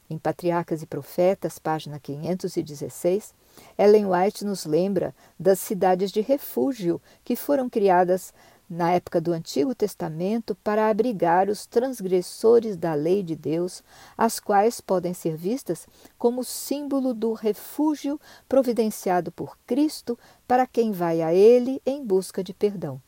Em 0.08 0.16
Patriarcas 0.16 0.82
e 0.82 0.86
Profetas, 0.86 1.58
página 1.58 1.98
516, 1.98 3.34
Ellen 3.76 4.06
White 4.06 4.44
nos 4.44 4.64
lembra 4.64 5.14
das 5.38 5.58
cidades 5.58 6.12
de 6.12 6.20
refúgio 6.20 7.00
que 7.24 7.34
foram 7.34 7.68
criadas 7.68 8.32
na 8.68 8.92
época 8.92 9.20
do 9.20 9.32
Antigo 9.32 9.74
Testamento 9.74 10.54
para 10.56 10.88
abrigar 10.88 11.48
os 11.48 11.66
transgressores 11.66 12.76
da 12.76 12.94
lei 12.94 13.22
de 13.22 13.36
Deus, 13.36 13.82
as 14.16 14.40
quais 14.40 14.80
podem 14.80 15.14
ser 15.14 15.36
vistas 15.36 15.86
como 16.18 16.42
símbolo 16.42 17.14
do 17.14 17.32
refúgio 17.32 18.20
providenciado 18.48 19.30
por 19.30 19.56
Cristo 19.66 20.18
para 20.46 20.66
quem 20.66 20.92
vai 20.92 21.22
a 21.22 21.32
Ele 21.32 21.80
em 21.86 22.04
busca 22.04 22.42
de 22.42 22.52
perdão. 22.52 23.00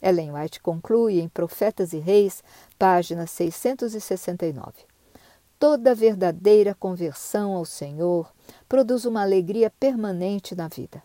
Ellen 0.00 0.32
White 0.32 0.60
conclui 0.60 1.20
em 1.20 1.28
Profetas 1.28 1.92
e 1.92 1.98
Reis, 1.98 2.42
página 2.78 3.26
669. 3.26 4.86
Toda 5.58 5.92
verdadeira 5.92 6.72
conversão 6.72 7.54
ao 7.54 7.64
Senhor 7.64 8.32
produz 8.68 9.04
uma 9.04 9.22
alegria 9.22 9.70
permanente 9.70 10.54
na 10.54 10.68
vida. 10.68 11.02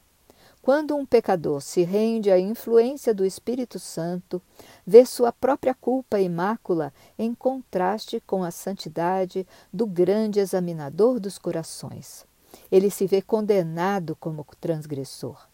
Quando 0.64 0.96
um 0.96 1.06
pecador 1.06 1.60
se 1.60 1.84
rende 1.84 2.32
à 2.32 2.40
influência 2.40 3.14
do 3.14 3.26
Espírito 3.26 3.78
Santo, 3.78 4.42
vê 4.88 5.06
sua 5.06 5.30
própria 5.30 5.76
culpa 5.76 6.22
e 6.22 6.30
mácula 6.30 6.94
em 7.20 7.36
contraste 7.36 8.24
com 8.26 8.46
a 8.46 8.50
santidade 8.50 9.46
do 9.74 9.86
grande 9.86 10.40
examinador 10.40 11.20
dos 11.20 11.38
corações. 11.38 12.26
Ele 12.72 12.90
se 12.90 13.06
vê 13.06 13.22
condenado 13.22 14.16
como 14.16 14.48
transgressor. 14.62 15.50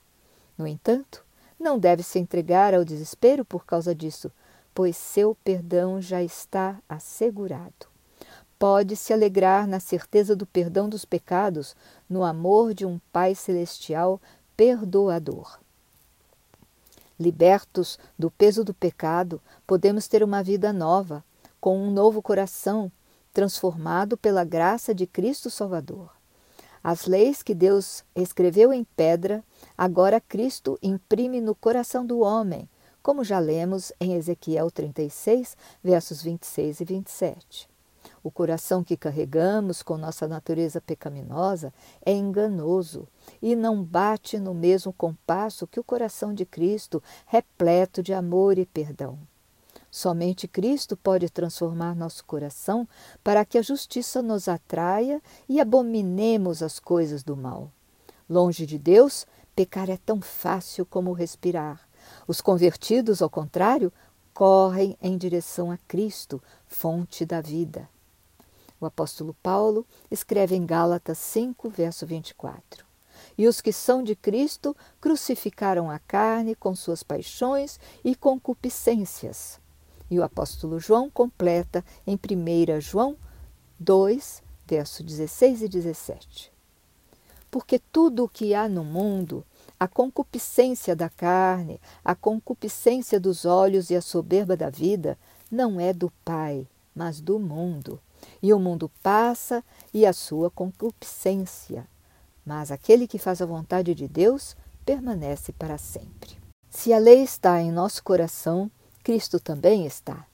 No 0.55 0.67
entanto, 0.67 1.25
não 1.59 1.79
deve 1.79 2.03
se 2.03 2.19
entregar 2.19 2.75
ao 2.75 2.85
desespero 2.85 3.43
por 3.43 3.65
causa 3.65 3.95
disso, 3.95 4.31
pois 4.75 4.95
seu 4.95 5.35
perdão 5.43 5.99
já 5.99 6.21
está 6.21 6.79
assegurado 6.87 7.89
pode 8.59 8.97
se 8.97 9.13
alegrar 9.13 9.65
na 9.65 9.79
certeza 9.79 10.35
do 10.35 10.45
perdão 10.45 10.89
dos 10.89 11.05
pecados, 11.05 11.77
no 12.09 12.25
amor 12.25 12.73
de 12.73 12.85
um 12.85 12.99
Pai 13.09 13.33
Celestial 13.33 14.21
perdoador. 14.59 15.57
Libertos 17.17 17.97
do 18.17 18.29
peso 18.29 18.61
do 18.61 18.73
pecado, 18.73 19.41
podemos 19.65 20.05
ter 20.05 20.21
uma 20.21 20.43
vida 20.43 20.73
nova, 20.73 21.23
com 21.61 21.81
um 21.81 21.89
novo 21.89 22.21
coração, 22.21 22.91
transformado 23.33 24.17
pela 24.17 24.43
graça 24.43 24.93
de 24.93 25.07
Cristo 25.07 25.49
Salvador. 25.49 26.09
As 26.83 27.05
leis 27.05 27.41
que 27.41 27.55
Deus 27.55 28.03
escreveu 28.13 28.73
em 28.73 28.83
pedra, 28.83 29.41
agora 29.77 30.19
Cristo 30.19 30.77
imprime 30.83 31.39
no 31.39 31.55
coração 31.55 32.05
do 32.05 32.19
homem, 32.19 32.67
como 33.01 33.23
já 33.23 33.39
lemos 33.39 33.93
em 33.97 34.15
Ezequiel 34.15 34.69
36, 34.69 35.55
versos 35.81 36.21
26 36.21 36.81
e 36.81 36.83
27. 36.83 37.68
O 38.29 38.31
coração 38.31 38.83
que 38.83 38.95
carregamos 38.95 39.81
com 39.81 39.97
nossa 39.97 40.27
natureza 40.27 40.79
pecaminosa 40.79 41.73
é 42.05 42.11
enganoso 42.11 43.07
e 43.41 43.55
não 43.55 43.83
bate 43.83 44.37
no 44.37 44.53
mesmo 44.53 44.93
compasso 44.93 45.65
que 45.65 45.79
o 45.79 45.83
coração 45.83 46.31
de 46.31 46.45
Cristo, 46.45 47.01
repleto 47.25 48.03
de 48.03 48.13
amor 48.13 48.59
e 48.59 48.67
perdão. 48.67 49.17
Somente 49.89 50.47
Cristo 50.47 50.95
pode 50.95 51.27
transformar 51.31 51.95
nosso 51.95 52.23
coração 52.23 52.87
para 53.23 53.43
que 53.43 53.57
a 53.57 53.63
justiça 53.63 54.21
nos 54.21 54.47
atraia 54.47 55.19
e 55.49 55.59
abominemos 55.59 56.61
as 56.61 56.79
coisas 56.79 57.23
do 57.23 57.35
mal. 57.35 57.71
Longe 58.29 58.63
de 58.63 58.77
Deus, 58.77 59.25
pecar 59.55 59.89
é 59.89 59.97
tão 59.97 60.21
fácil 60.21 60.85
como 60.85 61.13
respirar. 61.13 61.81
Os 62.27 62.41
convertidos, 62.41 63.23
ao 63.23 63.29
contrário, 63.29 63.91
correm 64.35 64.95
em 65.01 65.17
direção 65.17 65.71
a 65.71 65.79
Cristo, 65.87 66.39
fonte 66.67 67.25
da 67.25 67.41
vida. 67.41 67.89
O 68.81 68.85
apóstolo 68.85 69.35
Paulo 69.43 69.85
escreve 70.09 70.55
em 70.55 70.65
Gálatas 70.65 71.17
5, 71.17 71.69
verso 71.69 72.05
24. 72.05 72.85
E 73.37 73.47
os 73.47 73.59
que 73.59 73.73
são 73.73 74.01
de 74.01 74.15
Cristo 74.15 74.75
crucificaram 75.01 75.89
a 75.89 75.99
carne 75.99 76.55
com 76.55 76.75
suas 76.75 77.03
paixões 77.03 77.79
e 78.03 78.15
concupiscências. 78.15 79.59
E 80.09 80.17
o 80.17 80.23
apóstolo 80.23 80.79
João 80.79 81.09
completa 81.09 81.83
em 82.07 82.15
1 82.15 82.81
João 82.81 83.17
2, 83.79 84.41
verso 84.65 85.03
16 85.03 85.63
e 85.63 85.67
17. 85.67 86.51
Porque 87.51 87.79
tudo 87.79 88.23
o 88.23 88.29
que 88.29 88.53
há 88.53 88.69
no 88.69 88.83
mundo, 88.83 89.45
a 89.79 89.87
concupiscência 89.87 90.95
da 90.95 91.09
carne, 91.09 91.81
a 92.03 92.13
concupiscência 92.13 93.19
dos 93.19 93.45
olhos 93.45 93.89
e 93.89 93.95
a 93.95 94.01
soberba 94.01 94.55
da 94.55 94.69
vida, 94.69 95.17
não 95.51 95.79
é 95.79 95.93
do 95.93 96.11
Pai, 96.23 96.67
mas 96.93 97.19
do 97.19 97.39
mundo. 97.39 97.99
E 98.41 98.53
o 98.53 98.59
mundo 98.59 98.91
passa 99.01 99.63
e 99.93 100.05
a 100.05 100.13
sua 100.13 100.49
concupiscência, 100.49 101.87
mas 102.45 102.71
aquele 102.71 103.07
que 103.07 103.19
faz 103.19 103.41
a 103.41 103.45
vontade 103.45 103.93
de 103.93 104.07
Deus 104.07 104.55
permanece 104.85 105.51
para 105.51 105.77
sempre. 105.77 106.37
Se 106.69 106.93
a 106.93 106.97
lei 106.97 107.23
está 107.23 107.61
em 107.61 107.71
nosso 107.71 108.03
coração, 108.03 108.71
Cristo 109.03 109.39
também 109.39 109.85
está. 109.85 110.25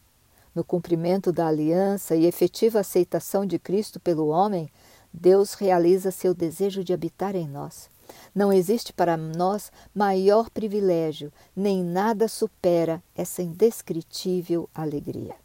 No 0.54 0.64
cumprimento 0.64 1.32
da 1.32 1.48
aliança 1.48 2.16
e 2.16 2.26
efetiva 2.26 2.80
aceitação 2.80 3.46
de 3.46 3.60
Cristo 3.60 4.00
pelo 4.00 4.28
homem, 4.28 4.70
Deus 5.14 5.54
realiza 5.54 6.12
seu 6.12 6.34
desejo 6.34 6.84
de 6.84 6.94
habitar 6.94 7.36
em 7.36 7.48
nós 7.48 7.90
Não 8.34 8.52
existe 8.52 8.94
para 8.94 9.18
nós 9.18 9.72
maior 9.94 10.50
privilégio, 10.50 11.32
nem 11.56 11.84
nada 11.84 12.28
supera 12.28 13.02
essa 13.16 13.42
indescritível 13.42 14.70
alegria. 14.74 15.36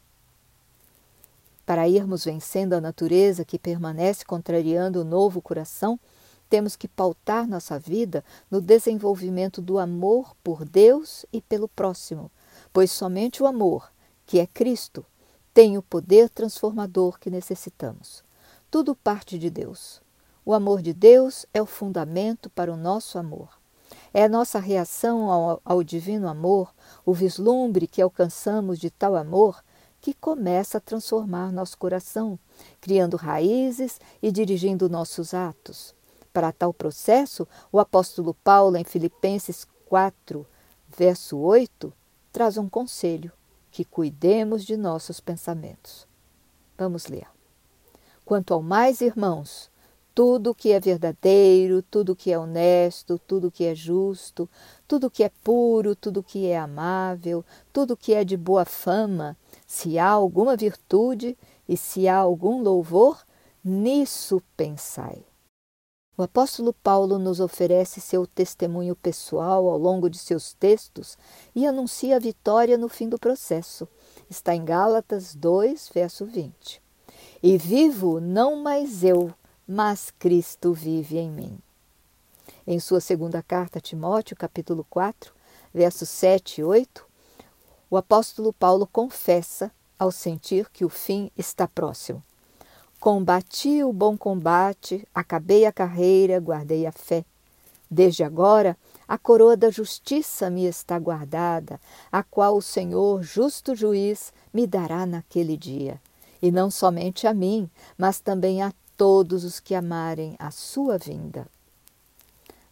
Para 1.70 1.86
irmos 1.86 2.24
vencendo 2.24 2.72
a 2.72 2.80
natureza 2.80 3.44
que 3.44 3.56
permanece 3.56 4.24
contrariando 4.24 5.02
o 5.02 5.04
novo 5.04 5.40
coração, 5.40 6.00
temos 6.48 6.74
que 6.74 6.88
pautar 6.88 7.46
nossa 7.46 7.78
vida 7.78 8.24
no 8.50 8.60
desenvolvimento 8.60 9.62
do 9.62 9.78
amor 9.78 10.34
por 10.42 10.64
Deus 10.64 11.24
e 11.32 11.40
pelo 11.40 11.68
próximo, 11.68 12.28
pois 12.72 12.90
somente 12.90 13.40
o 13.40 13.46
amor, 13.46 13.88
que 14.26 14.40
é 14.40 14.48
Cristo, 14.48 15.06
tem 15.54 15.78
o 15.78 15.82
poder 15.82 16.28
transformador 16.28 17.20
que 17.20 17.30
necessitamos. 17.30 18.24
Tudo 18.68 18.96
parte 18.96 19.38
de 19.38 19.48
Deus. 19.48 20.02
O 20.44 20.52
amor 20.52 20.82
de 20.82 20.92
Deus 20.92 21.46
é 21.54 21.62
o 21.62 21.66
fundamento 21.66 22.50
para 22.50 22.72
o 22.72 22.76
nosso 22.76 23.16
amor. 23.16 23.48
É 24.12 24.24
a 24.24 24.28
nossa 24.28 24.58
reação 24.58 25.30
ao, 25.30 25.62
ao 25.64 25.84
divino 25.84 26.26
amor, 26.26 26.74
o 27.06 27.14
vislumbre 27.14 27.86
que 27.86 28.02
alcançamos 28.02 28.76
de 28.76 28.90
tal 28.90 29.14
amor, 29.14 29.62
que 30.00 30.14
começa 30.14 30.78
a 30.78 30.80
transformar 30.80 31.52
nosso 31.52 31.76
coração, 31.76 32.38
criando 32.80 33.16
raízes 33.16 34.00
e 34.22 34.32
dirigindo 34.32 34.88
nossos 34.88 35.34
atos. 35.34 35.94
Para 36.32 36.52
tal 36.52 36.72
processo, 36.72 37.46
o 37.70 37.78
apóstolo 37.78 38.34
Paulo, 38.34 38.76
em 38.76 38.84
Filipenses 38.84 39.66
4, 39.86 40.46
verso 40.88 41.36
8, 41.38 41.92
traz 42.32 42.56
um 42.56 42.68
conselho: 42.68 43.32
que 43.70 43.84
cuidemos 43.84 44.64
de 44.64 44.76
nossos 44.76 45.20
pensamentos. 45.20 46.06
Vamos 46.78 47.06
ler. 47.06 47.26
Quanto 48.24 48.54
ao 48.54 48.62
mais, 48.62 49.00
irmãos, 49.00 49.70
tudo 50.14 50.54
que 50.54 50.70
é 50.72 50.80
verdadeiro, 50.80 51.82
tudo 51.82 52.16
que 52.16 52.32
é 52.32 52.38
honesto, 52.38 53.18
tudo 53.26 53.50
que 53.50 53.64
é 53.64 53.74
justo, 53.74 54.48
tudo 54.86 55.10
que 55.10 55.22
é 55.22 55.30
puro, 55.42 55.94
tudo 55.94 56.22
que 56.22 56.46
é 56.46 56.58
amável, 56.58 57.44
tudo 57.72 57.96
que 57.96 58.12
é 58.14 58.24
de 58.24 58.36
boa 58.36 58.64
fama, 58.64 59.36
se 59.70 60.00
há 60.00 60.08
alguma 60.08 60.56
virtude 60.56 61.38
e 61.68 61.76
se 61.76 62.08
há 62.08 62.16
algum 62.16 62.60
louvor, 62.60 63.24
nisso 63.62 64.42
pensai. 64.56 65.24
O 66.18 66.24
apóstolo 66.24 66.72
Paulo 66.72 67.20
nos 67.20 67.38
oferece 67.38 68.00
seu 68.00 68.26
testemunho 68.26 68.96
pessoal 68.96 69.68
ao 69.68 69.78
longo 69.78 70.10
de 70.10 70.18
seus 70.18 70.54
textos 70.54 71.16
e 71.54 71.68
anuncia 71.68 72.16
a 72.16 72.18
vitória 72.18 72.76
no 72.76 72.88
fim 72.88 73.08
do 73.08 73.16
processo. 73.16 73.86
Está 74.28 74.56
em 74.56 74.64
Gálatas 74.64 75.36
2, 75.36 75.88
verso 75.94 76.26
20. 76.26 76.82
E 77.40 77.56
vivo 77.56 78.20
não 78.20 78.56
mais 78.56 79.04
eu, 79.04 79.32
mas 79.68 80.12
Cristo 80.18 80.72
vive 80.72 81.16
em 81.16 81.30
mim. 81.30 81.56
Em 82.66 82.80
sua 82.80 83.00
segunda 83.00 83.40
carta 83.40 83.78
a 83.78 83.80
Timóteo, 83.80 84.36
capítulo 84.36 84.84
4, 84.90 85.32
versos 85.72 86.08
7 86.08 86.60
e 86.60 86.64
8, 86.64 87.09
o 87.90 87.96
apóstolo 87.96 88.52
Paulo 88.52 88.86
confessa 88.86 89.72
ao 89.98 90.12
sentir 90.12 90.70
que 90.70 90.84
o 90.84 90.88
fim 90.88 91.30
está 91.36 91.66
próximo. 91.66 92.22
Combati 93.00 93.82
o 93.82 93.92
bom 93.92 94.16
combate, 94.16 95.06
acabei 95.14 95.66
a 95.66 95.72
carreira, 95.72 96.38
guardei 96.38 96.86
a 96.86 96.92
fé. 96.92 97.24
Desde 97.90 98.22
agora, 98.22 98.76
a 99.08 99.18
coroa 99.18 99.56
da 99.56 99.70
justiça 99.70 100.48
me 100.48 100.64
está 100.64 100.98
guardada, 100.98 101.80
a 102.12 102.22
qual 102.22 102.56
o 102.56 102.62
Senhor, 102.62 103.22
justo 103.22 103.74
juiz, 103.74 104.32
me 104.54 104.66
dará 104.66 105.04
naquele 105.04 105.56
dia. 105.56 106.00
E 106.40 106.52
não 106.52 106.70
somente 106.70 107.26
a 107.26 107.34
mim, 107.34 107.68
mas 107.98 108.20
também 108.20 108.62
a 108.62 108.72
todos 108.96 109.44
os 109.44 109.58
que 109.58 109.74
amarem 109.74 110.36
a 110.38 110.50
sua 110.50 110.96
vinda. 110.96 111.46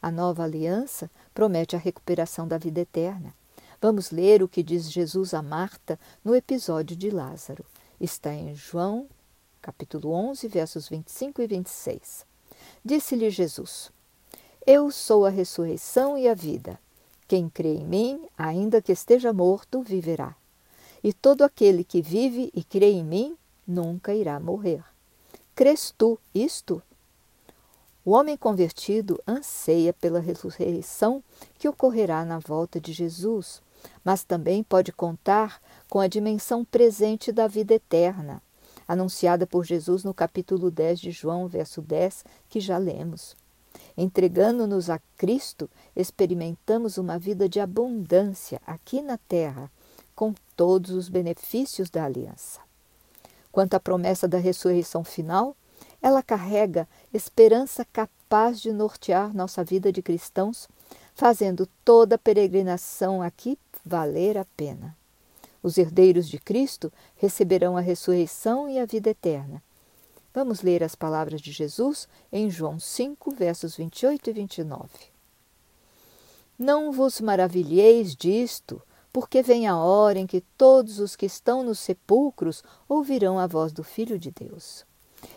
A 0.00 0.10
nova 0.10 0.44
aliança 0.44 1.10
promete 1.34 1.74
a 1.74 1.78
recuperação 1.78 2.46
da 2.46 2.56
vida 2.56 2.80
eterna. 2.80 3.34
Vamos 3.80 4.10
ler 4.10 4.42
o 4.42 4.48
que 4.48 4.60
diz 4.60 4.90
Jesus 4.90 5.32
a 5.32 5.40
Marta 5.40 6.00
no 6.24 6.34
episódio 6.34 6.96
de 6.96 7.10
Lázaro. 7.10 7.64
Está 8.00 8.34
em 8.34 8.52
João, 8.52 9.06
capítulo 9.62 10.10
11, 10.10 10.48
versos 10.48 10.88
25 10.88 11.40
e 11.42 11.46
26. 11.46 12.26
Disse-lhe 12.84 13.30
Jesus: 13.30 13.92
Eu 14.66 14.90
sou 14.90 15.24
a 15.24 15.30
ressurreição 15.30 16.18
e 16.18 16.26
a 16.26 16.34
vida. 16.34 16.76
Quem 17.28 17.48
crê 17.48 17.74
em 17.74 17.84
mim, 17.84 18.26
ainda 18.36 18.82
que 18.82 18.90
esteja 18.90 19.32
morto, 19.32 19.80
viverá. 19.80 20.34
E 21.00 21.12
todo 21.12 21.44
aquele 21.44 21.84
que 21.84 22.02
vive 22.02 22.50
e 22.52 22.64
crê 22.64 22.90
em 22.90 23.04
mim, 23.04 23.38
nunca 23.64 24.12
irá 24.12 24.40
morrer. 24.40 24.82
Crês 25.54 25.94
tu 25.96 26.18
isto? 26.34 26.82
O 28.04 28.10
homem 28.10 28.36
convertido 28.36 29.22
anseia 29.24 29.92
pela 29.92 30.18
ressurreição 30.18 31.22
que 31.56 31.68
ocorrerá 31.68 32.24
na 32.24 32.40
volta 32.40 32.80
de 32.80 32.92
Jesus 32.92 33.62
mas 34.04 34.24
também 34.24 34.62
pode 34.62 34.92
contar 34.92 35.60
com 35.88 36.00
a 36.00 36.06
dimensão 36.06 36.64
presente 36.64 37.32
da 37.32 37.46
vida 37.46 37.74
eterna, 37.74 38.42
anunciada 38.86 39.46
por 39.46 39.64
Jesus 39.64 40.04
no 40.04 40.14
capítulo 40.14 40.70
10 40.70 41.00
de 41.00 41.10
João, 41.10 41.46
verso 41.46 41.82
10, 41.82 42.24
que 42.48 42.60
já 42.60 42.78
lemos. 42.78 43.36
Entregando-nos 43.96 44.88
a 44.88 45.00
Cristo, 45.16 45.68
experimentamos 45.94 46.98
uma 46.98 47.18
vida 47.18 47.48
de 47.48 47.60
abundância 47.60 48.60
aqui 48.66 49.02
na 49.02 49.18
terra, 49.18 49.70
com 50.14 50.34
todos 50.56 50.90
os 50.90 51.08
benefícios 51.08 51.90
da 51.90 52.04
aliança. 52.04 52.60
Quanto 53.52 53.74
à 53.74 53.80
promessa 53.80 54.26
da 54.26 54.38
ressurreição 54.38 55.04
final, 55.04 55.56
ela 56.00 56.22
carrega 56.22 56.88
esperança 57.12 57.84
capaz 57.84 58.60
de 58.60 58.72
nortear 58.72 59.34
nossa 59.34 59.64
vida 59.64 59.92
de 59.92 60.02
cristãos, 60.02 60.68
fazendo 61.14 61.68
toda 61.84 62.14
a 62.14 62.18
peregrinação 62.18 63.20
aqui 63.20 63.58
valer 63.88 64.38
a 64.38 64.44
pena. 64.56 64.96
Os 65.62 65.76
herdeiros 65.76 66.28
de 66.28 66.38
Cristo 66.38 66.92
receberão 67.16 67.76
a 67.76 67.80
ressurreição 67.80 68.68
e 68.68 68.78
a 68.78 68.86
vida 68.86 69.10
eterna. 69.10 69.62
Vamos 70.32 70.62
ler 70.62 70.84
as 70.84 70.94
palavras 70.94 71.40
de 71.40 71.50
Jesus 71.50 72.06
em 72.30 72.48
João 72.48 72.78
5, 72.78 73.34
versos 73.34 73.74
28 73.76 74.30
e 74.30 74.32
29. 74.32 74.88
Não 76.58 76.92
vos 76.92 77.20
maravilheis 77.20 78.14
disto, 78.14 78.80
porque 79.12 79.42
vem 79.42 79.66
a 79.66 79.76
hora 79.76 80.18
em 80.18 80.26
que 80.26 80.42
todos 80.56 81.00
os 81.00 81.16
que 81.16 81.26
estão 81.26 81.62
nos 81.64 81.78
sepulcros 81.78 82.62
ouvirão 82.88 83.38
a 83.38 83.46
voz 83.46 83.72
do 83.72 83.82
Filho 83.82 84.18
de 84.18 84.30
Deus. 84.30 84.84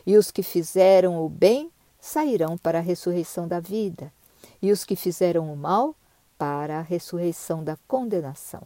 E 0.06 0.18
os 0.18 0.30
que 0.30 0.44
fizeram 0.44 1.24
o 1.24 1.30
bem 1.30 1.72
sairão 2.00 2.58
para 2.58 2.80
a 2.80 2.82
ressurreição 2.82 3.48
da 3.48 3.60
vida, 3.60 4.14
e 4.62 4.72
os 4.72 4.84
que 4.84 4.96
fizeram 4.96 5.52
o 5.52 5.58
mal 5.58 5.96
para 6.42 6.80
a 6.80 6.82
ressurreição 6.82 7.64
da 7.64 7.78
condenação. 7.88 8.64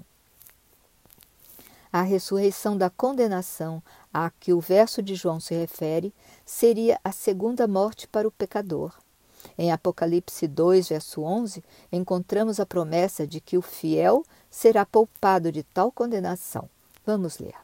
A 1.92 2.04
ressurreição 2.04 2.78
da 2.78 2.90
condenação 2.90 3.84
a 4.14 4.30
que 4.30 4.54
o 4.54 4.62
verso 4.62 5.04
de 5.04 5.14
João 5.14 5.42
se 5.42 5.54
refere 5.54 6.14
seria 6.46 6.98
a 7.04 7.12
segunda 7.12 7.68
morte 7.68 8.08
para 8.08 8.26
o 8.26 8.32
pecador. 8.32 8.94
Em 9.58 9.74
Apocalipse 9.74 10.48
2, 10.48 10.88
verso 10.88 11.22
11, 11.22 11.62
encontramos 11.92 12.62
a 12.62 12.66
promessa 12.66 13.28
de 13.28 13.42
que 13.42 13.58
o 13.58 13.62
fiel 13.62 14.24
será 14.50 14.86
poupado 14.86 15.52
de 15.52 15.62
tal 15.62 15.92
condenação. 15.92 16.70
Vamos 17.06 17.40
ler. 17.40 17.56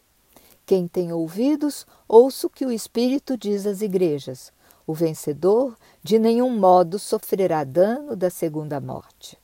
Quem 0.65 0.89
tem 0.89 1.13
ouvidos, 1.13 1.87
ouça 2.05 2.47
o 2.47 2.49
que 2.49 2.65
o 2.65 2.71
Espírito 2.73 3.37
diz 3.37 3.65
às 3.65 3.79
igrejas. 3.79 4.51
O 4.85 4.93
vencedor 4.93 5.73
de 6.03 6.19
nenhum 6.19 6.49
modo 6.49 6.99
sofrerá 6.99 7.63
dano 7.63 8.13
da 8.13 8.29
segunda 8.29 8.81
morte. 8.81 9.40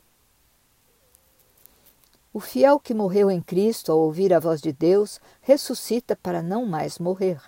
O 2.37 2.39
fiel 2.39 2.79
que 2.79 2.93
morreu 2.93 3.31
em 3.31 3.41
Cristo 3.41 3.91
ao 3.91 3.97
ouvir 3.97 4.31
a 4.31 4.39
voz 4.39 4.61
de 4.61 4.71
Deus 4.71 5.19
ressuscita 5.41 6.15
para 6.15 6.39
não 6.39 6.67
mais 6.67 6.99
morrer. 6.99 7.41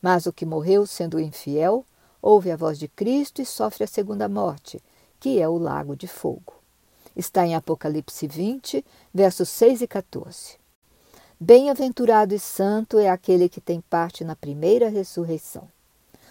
Mas 0.00 0.24
o 0.24 0.32
que 0.32 0.46
morreu 0.46 0.86
sendo 0.86 1.20
infiel 1.20 1.84
ouve 2.22 2.50
a 2.50 2.56
voz 2.56 2.78
de 2.78 2.88
Cristo 2.88 3.42
e 3.42 3.44
sofre 3.44 3.84
a 3.84 3.86
segunda 3.86 4.26
morte, 4.26 4.82
que 5.20 5.38
é 5.38 5.46
o 5.46 5.58
lago 5.58 5.94
de 5.94 6.08
fogo. 6.08 6.54
Está 7.14 7.46
em 7.46 7.54
Apocalipse 7.54 8.26
20, 8.26 8.82
versos 9.12 9.50
6 9.50 9.82
e 9.82 9.86
14. 9.86 10.56
Bem-aventurado 11.38 12.34
e 12.34 12.38
santo 12.38 12.98
é 12.98 13.10
aquele 13.10 13.46
que 13.46 13.60
tem 13.60 13.78
parte 13.78 14.24
na 14.24 14.34
primeira 14.34 14.88
ressurreição. 14.88 15.68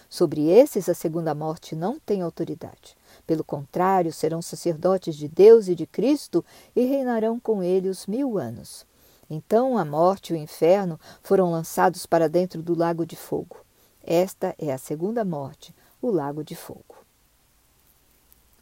Sobre 0.09 0.49
esses, 0.49 0.89
a 0.89 0.95
segunda 0.95 1.35
morte 1.35 1.75
não 1.75 1.99
tem 1.99 2.23
autoridade. 2.23 2.96
Pelo 3.27 3.43
contrário, 3.43 4.13
serão 4.13 4.41
sacerdotes 4.41 5.13
de 5.15 5.27
Deus 5.27 5.67
e 5.67 5.75
de 5.75 5.85
Cristo 5.85 6.43
e 6.73 6.85
reinarão 6.85 7.37
com 7.37 7.61
ele 7.61 7.89
os 7.89 8.07
mil 8.07 8.37
anos. 8.37 8.85
Então 9.29 9.77
a 9.77 9.83
morte 9.83 10.31
e 10.31 10.33
o 10.33 10.39
inferno 10.39 10.97
foram 11.21 11.51
lançados 11.51 12.05
para 12.05 12.29
dentro 12.29 12.63
do 12.63 12.73
lago 12.73 13.05
de 13.05 13.17
fogo. 13.17 13.57
Esta 14.01 14.55
é 14.57 14.71
a 14.71 14.77
segunda 14.77 15.25
morte, 15.25 15.75
o 16.01 16.09
lago 16.09 16.41
de 16.41 16.55
fogo. 16.55 16.95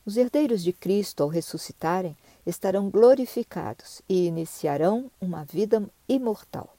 Os 0.04 0.18
herdeiros 0.18 0.64
de 0.64 0.74
Cristo, 0.74 1.22
ao 1.22 1.30
ressuscitarem, 1.30 2.18
estarão 2.44 2.90
glorificados 2.90 4.02
e 4.10 4.26
iniciarão 4.26 5.12
uma 5.22 5.44
vida 5.44 5.84
imortal. 6.10 6.76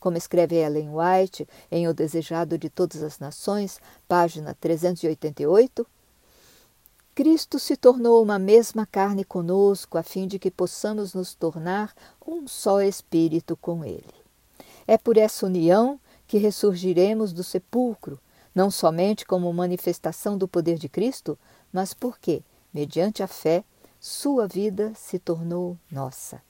Como 0.00 0.16
escreve 0.16 0.56
Ellen 0.56 0.90
White 0.90 1.46
em 1.70 1.88
O 1.88 1.94
Desejado 1.94 2.56
de 2.56 2.70
Todas 2.70 3.02
as 3.02 3.18
Nações, 3.18 3.78
página 4.08 4.54
388, 4.58 5.86
Cristo 7.16 7.58
se 7.58 7.78
tornou 7.78 8.22
uma 8.22 8.38
mesma 8.38 8.84
carne 8.84 9.24
conosco, 9.24 9.96
a 9.96 10.02
fim 10.02 10.26
de 10.26 10.38
que 10.38 10.50
possamos 10.50 11.14
nos 11.14 11.34
tornar 11.34 11.94
um 12.26 12.46
só 12.46 12.82
espírito 12.82 13.56
com 13.56 13.82
Ele. 13.82 14.04
É 14.86 14.98
por 14.98 15.16
essa 15.16 15.46
união 15.46 15.98
que 16.26 16.36
ressurgiremos 16.36 17.32
do 17.32 17.42
sepulcro, 17.42 18.20
não 18.54 18.70
somente 18.70 19.24
como 19.24 19.50
manifestação 19.50 20.36
do 20.36 20.46
poder 20.46 20.76
de 20.76 20.90
Cristo, 20.90 21.38
mas 21.72 21.94
porque, 21.94 22.42
mediante 22.70 23.22
a 23.22 23.26
fé, 23.26 23.64
sua 23.98 24.46
vida 24.46 24.92
se 24.94 25.18
tornou 25.18 25.78
nossa. 25.90 26.42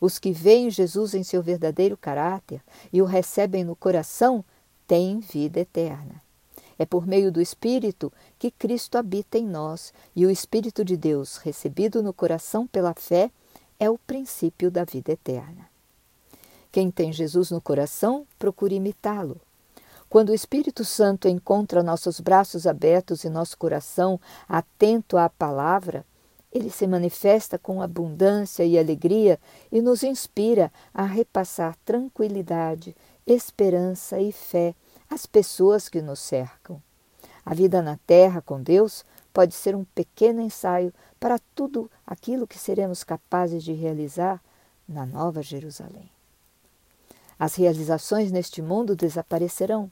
Os 0.00 0.18
que 0.18 0.32
veem 0.32 0.70
Jesus 0.70 1.12
em 1.12 1.22
seu 1.22 1.42
verdadeiro 1.42 1.98
caráter 1.98 2.62
e 2.90 3.02
o 3.02 3.04
recebem 3.04 3.62
no 3.62 3.76
coração 3.76 4.42
têm 4.86 5.20
vida 5.20 5.60
eterna. 5.60 6.22
É 6.78 6.86
por 6.86 7.06
meio 7.06 7.32
do 7.32 7.40
Espírito 7.40 8.12
que 8.38 8.50
Cristo 8.50 8.96
habita 8.96 9.36
em 9.36 9.46
nós, 9.46 9.92
e 10.14 10.24
o 10.24 10.30
Espírito 10.30 10.84
de 10.84 10.96
Deus, 10.96 11.38
recebido 11.38 12.02
no 12.02 12.12
coração 12.12 12.66
pela 12.66 12.94
fé, 12.94 13.30
é 13.80 13.90
o 13.90 13.98
princípio 13.98 14.70
da 14.70 14.84
vida 14.84 15.12
eterna. 15.12 15.68
Quem 16.70 16.90
tem 16.90 17.12
Jesus 17.12 17.50
no 17.50 17.60
coração, 17.60 18.26
procura 18.38 18.74
imitá-lo. 18.74 19.40
Quando 20.08 20.30
o 20.30 20.34
Espírito 20.34 20.84
Santo 20.84 21.28
encontra 21.28 21.82
nossos 21.82 22.20
braços 22.20 22.66
abertos 22.66 23.24
e 23.24 23.28
nosso 23.28 23.58
coração 23.58 24.20
atento 24.48 25.16
à 25.16 25.28
palavra, 25.28 26.04
ele 26.52 26.70
se 26.70 26.86
manifesta 26.86 27.58
com 27.58 27.82
abundância 27.82 28.64
e 28.64 28.78
alegria 28.78 29.38
e 29.70 29.82
nos 29.82 30.02
inspira 30.02 30.72
a 30.94 31.04
repassar 31.04 31.76
tranquilidade, 31.84 32.96
esperança 33.26 34.18
e 34.18 34.32
fé 34.32 34.74
as 35.10 35.26
pessoas 35.26 35.88
que 35.88 36.02
nos 36.02 36.18
cercam. 36.18 36.82
A 37.44 37.54
vida 37.54 37.80
na 37.80 37.96
Terra 38.06 38.42
com 38.42 38.62
Deus 38.62 39.04
pode 39.32 39.54
ser 39.54 39.74
um 39.74 39.84
pequeno 39.84 40.40
ensaio 40.40 40.92
para 41.18 41.38
tudo 41.54 41.90
aquilo 42.06 42.46
que 42.46 42.58
seremos 42.58 43.04
capazes 43.04 43.62
de 43.62 43.72
realizar 43.72 44.42
na 44.88 45.06
Nova 45.06 45.42
Jerusalém. 45.42 46.10
As 47.38 47.54
realizações 47.54 48.32
neste 48.32 48.60
mundo 48.60 48.96
desaparecerão, 48.96 49.90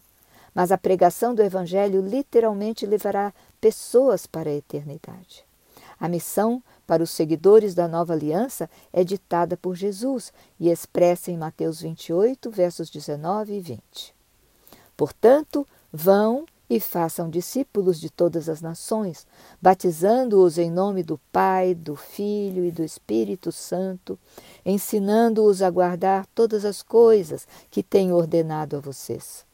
mas 0.54 0.72
a 0.72 0.78
pregação 0.78 1.34
do 1.34 1.42
Evangelho 1.42 2.00
literalmente 2.00 2.86
levará 2.86 3.32
pessoas 3.60 4.26
para 4.26 4.50
a 4.50 4.54
eternidade. 4.54 5.44
A 5.98 6.08
missão 6.08 6.62
para 6.86 7.02
os 7.02 7.10
seguidores 7.10 7.74
da 7.74 7.88
nova 7.88 8.12
aliança 8.12 8.68
é 8.92 9.02
ditada 9.02 9.56
por 9.56 9.74
Jesus 9.74 10.32
e 10.58 10.68
expressa 10.68 11.30
em 11.30 11.38
Mateus 11.38 11.80
28, 11.80 12.50
versos 12.50 12.90
19 12.90 13.54
e 13.54 13.60
20. 13.60 14.15
Portanto, 14.96 15.66
vão 15.92 16.46
e 16.68 16.80
façam 16.80 17.30
discípulos 17.30 18.00
de 18.00 18.10
todas 18.10 18.48
as 18.48 18.60
nações, 18.60 19.26
batizando-os 19.62 20.58
em 20.58 20.70
nome 20.70 21.02
do 21.02 21.18
Pai, 21.30 21.74
do 21.74 21.94
Filho 21.94 22.64
e 22.64 22.72
do 22.72 22.82
Espírito 22.82 23.52
Santo, 23.52 24.18
ensinando-os 24.64 25.62
a 25.62 25.70
guardar 25.70 26.26
todas 26.34 26.64
as 26.64 26.82
coisas 26.82 27.46
que 27.70 27.82
tenho 27.82 28.16
ordenado 28.16 28.76
a 28.76 28.80
vocês. 28.80 29.44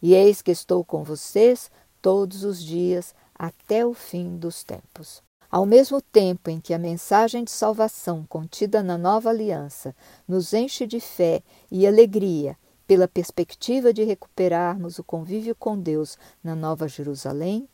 E 0.00 0.14
eis 0.14 0.40
que 0.40 0.50
estou 0.50 0.84
com 0.84 1.04
vocês 1.04 1.70
todos 2.00 2.42
os 2.42 2.62
dias 2.62 3.14
até 3.34 3.84
o 3.84 3.92
fim 3.92 4.36
dos 4.36 4.64
tempos. 4.64 5.22
Ao 5.50 5.66
mesmo 5.66 6.00
tempo 6.00 6.48
em 6.48 6.58
que 6.58 6.72
a 6.72 6.78
mensagem 6.78 7.44
de 7.44 7.50
salvação 7.50 8.24
contida 8.26 8.82
na 8.82 8.96
nova 8.96 9.28
aliança 9.28 9.94
nos 10.26 10.54
enche 10.54 10.86
de 10.86 10.98
fé 10.98 11.42
e 11.70 11.86
alegria 11.86 12.56
pela 12.92 13.08
perspectiva 13.08 13.90
de 13.90 14.04
recuperarmos 14.04 14.98
o 14.98 15.02
convívio 15.02 15.54
com 15.54 15.80
Deus 15.80 16.18
na 16.44 16.54
Nova 16.54 16.86
Jerusalém, 16.86 17.66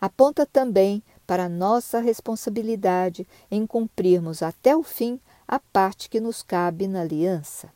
aponta 0.00 0.46
também 0.46 1.02
para 1.26 1.48
nossa 1.48 1.98
responsabilidade 1.98 3.26
em 3.50 3.66
cumprirmos 3.66 4.44
até 4.44 4.76
o 4.76 4.84
fim 4.84 5.18
a 5.48 5.58
parte 5.58 6.08
que 6.08 6.20
nos 6.20 6.40
cabe 6.40 6.86
na 6.86 7.00
aliança. 7.00 7.68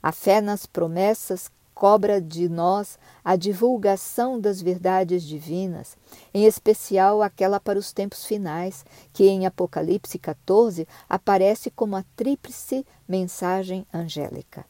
A 0.00 0.12
fé 0.12 0.40
nas 0.40 0.66
promessas 0.66 1.50
cobra 1.74 2.20
de 2.20 2.48
nós 2.48 2.96
a 3.24 3.34
divulgação 3.34 4.38
das 4.38 4.62
verdades 4.62 5.24
divinas, 5.24 5.96
em 6.32 6.44
especial 6.44 7.22
aquela 7.22 7.58
para 7.58 7.76
os 7.76 7.92
tempos 7.92 8.24
finais, 8.24 8.86
que 9.12 9.24
em 9.26 9.46
Apocalipse 9.46 10.16
14 10.16 10.86
aparece 11.08 11.72
como 11.72 11.96
a 11.96 12.04
tríplice 12.14 12.86
mensagem 13.08 13.84
angélica. 13.92 14.64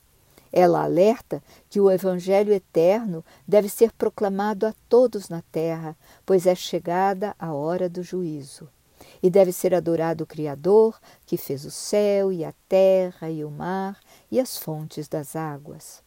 Ela 0.57 0.85
alerta 0.85 1.43
que 1.69 1.81
o 1.81 1.90
Evangelho 1.90 2.53
eterno 2.53 3.25
deve 3.47 3.69
ser 3.69 3.90
proclamado 3.90 4.69
a 4.69 4.75
todos 4.88 5.29
na 5.29 5.43
terra, 5.51 5.97
pois 6.25 6.47
é 6.47 6.55
chegada 6.55 7.35
a 7.40 7.53
hora 7.53 7.88
do 7.88 8.05
juízo. 8.05 8.69
E 9.21 9.29
deve 9.29 9.51
ser 9.51 9.75
adorado 9.75 10.23
o 10.23 10.27
Criador, 10.29 10.97
que 11.27 11.37
fez 11.37 11.64
o 11.64 11.73
céu 11.73 12.31
e 12.31 12.45
a 12.45 12.55
terra 12.69 13.29
e 13.29 13.45
o 13.45 13.51
mar 13.51 13.99
e 14.31 14.38
as 14.38 14.57
fontes 14.57 15.09
das 15.09 15.35
águas. 15.35 16.05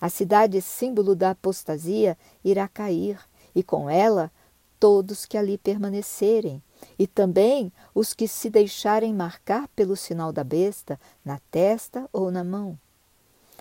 A 0.00 0.08
cidade 0.08 0.62
símbolo 0.62 1.16
da 1.16 1.30
apostasia 1.30 2.16
irá 2.44 2.68
cair, 2.68 3.18
e 3.52 3.64
com 3.64 3.90
ela 3.90 4.30
todos 4.78 5.26
que 5.26 5.36
ali 5.36 5.58
permanecerem, 5.58 6.62
e 6.96 7.04
também 7.04 7.72
os 7.92 8.14
que 8.14 8.28
se 8.28 8.48
deixarem 8.48 9.12
marcar 9.12 9.66
pelo 9.74 9.96
sinal 9.96 10.32
da 10.32 10.44
besta 10.44 11.00
na 11.24 11.40
testa 11.50 12.08
ou 12.12 12.30
na 12.30 12.44
mão. 12.44 12.78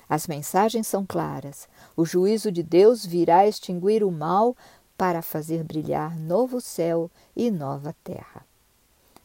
As 0.09 0.27
mensagens 0.27 0.87
são 0.87 1.05
claras. 1.05 1.67
O 1.95 2.05
juízo 2.05 2.51
de 2.51 2.63
Deus 2.63 3.05
virá 3.05 3.47
extinguir 3.47 4.03
o 4.03 4.11
mal 4.11 4.55
para 4.97 5.21
fazer 5.21 5.63
brilhar 5.63 6.17
novo 6.17 6.59
céu 6.59 7.11
e 7.35 7.51
nova 7.51 7.95
terra. 8.03 8.45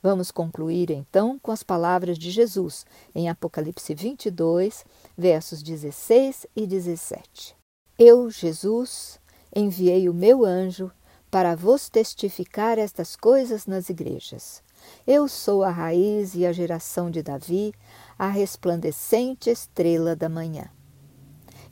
Vamos 0.02 0.32
concluir 0.32 0.90
então 0.90 1.38
com 1.38 1.52
as 1.52 1.62
palavras 1.62 2.18
de 2.18 2.30
Jesus 2.30 2.84
em 3.14 3.28
Apocalipse 3.28 3.94
22, 3.94 4.84
versos 5.16 5.62
16 5.62 6.46
e 6.56 6.66
17. 6.66 7.56
Eu, 7.96 8.28
Jesus, 8.28 9.20
enviei 9.54 10.08
o 10.08 10.14
meu 10.14 10.44
anjo 10.44 10.90
para 11.30 11.54
vos 11.54 11.88
testificar 11.88 12.78
estas 12.78 13.14
coisas 13.14 13.64
nas 13.64 13.88
igrejas. 13.88 14.60
Eu 15.06 15.28
sou 15.28 15.62
a 15.62 15.70
raiz 15.70 16.34
e 16.34 16.44
a 16.44 16.52
geração 16.52 17.08
de 17.08 17.22
Davi, 17.22 17.72
a 18.18 18.28
resplandecente 18.28 19.50
estrela 19.50 20.14
da 20.14 20.28
manhã. 20.28 20.68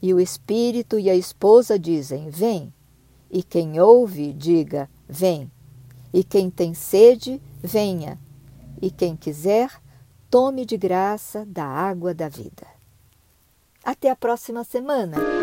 E 0.03 0.15
o 0.15 0.21
espírito 0.21 0.99
e 0.99 1.11
a 1.11 1.15
esposa 1.15 1.79
dizem: 1.79 2.31
Vem. 2.31 2.73
E 3.31 3.43
quem 3.43 3.81
ouve, 3.81 4.33
diga: 4.33 4.89
Vem. 5.09 5.51
E 6.13 6.25
quem 6.25 6.51
tem 6.51 6.75
sede, 6.75 7.41
venha. 7.63 8.19
E 8.81 8.91
quem 8.91 9.15
quiser, 9.15 9.71
tome 10.31 10.65
de 10.65 10.77
graça 10.77 11.45
da 11.47 11.65
água 11.65 12.15
da 12.15 12.29
vida. 12.29 12.67
Até 13.85 14.11
a 14.11 14.17
próxima 14.17 14.65
semana! 14.65 15.40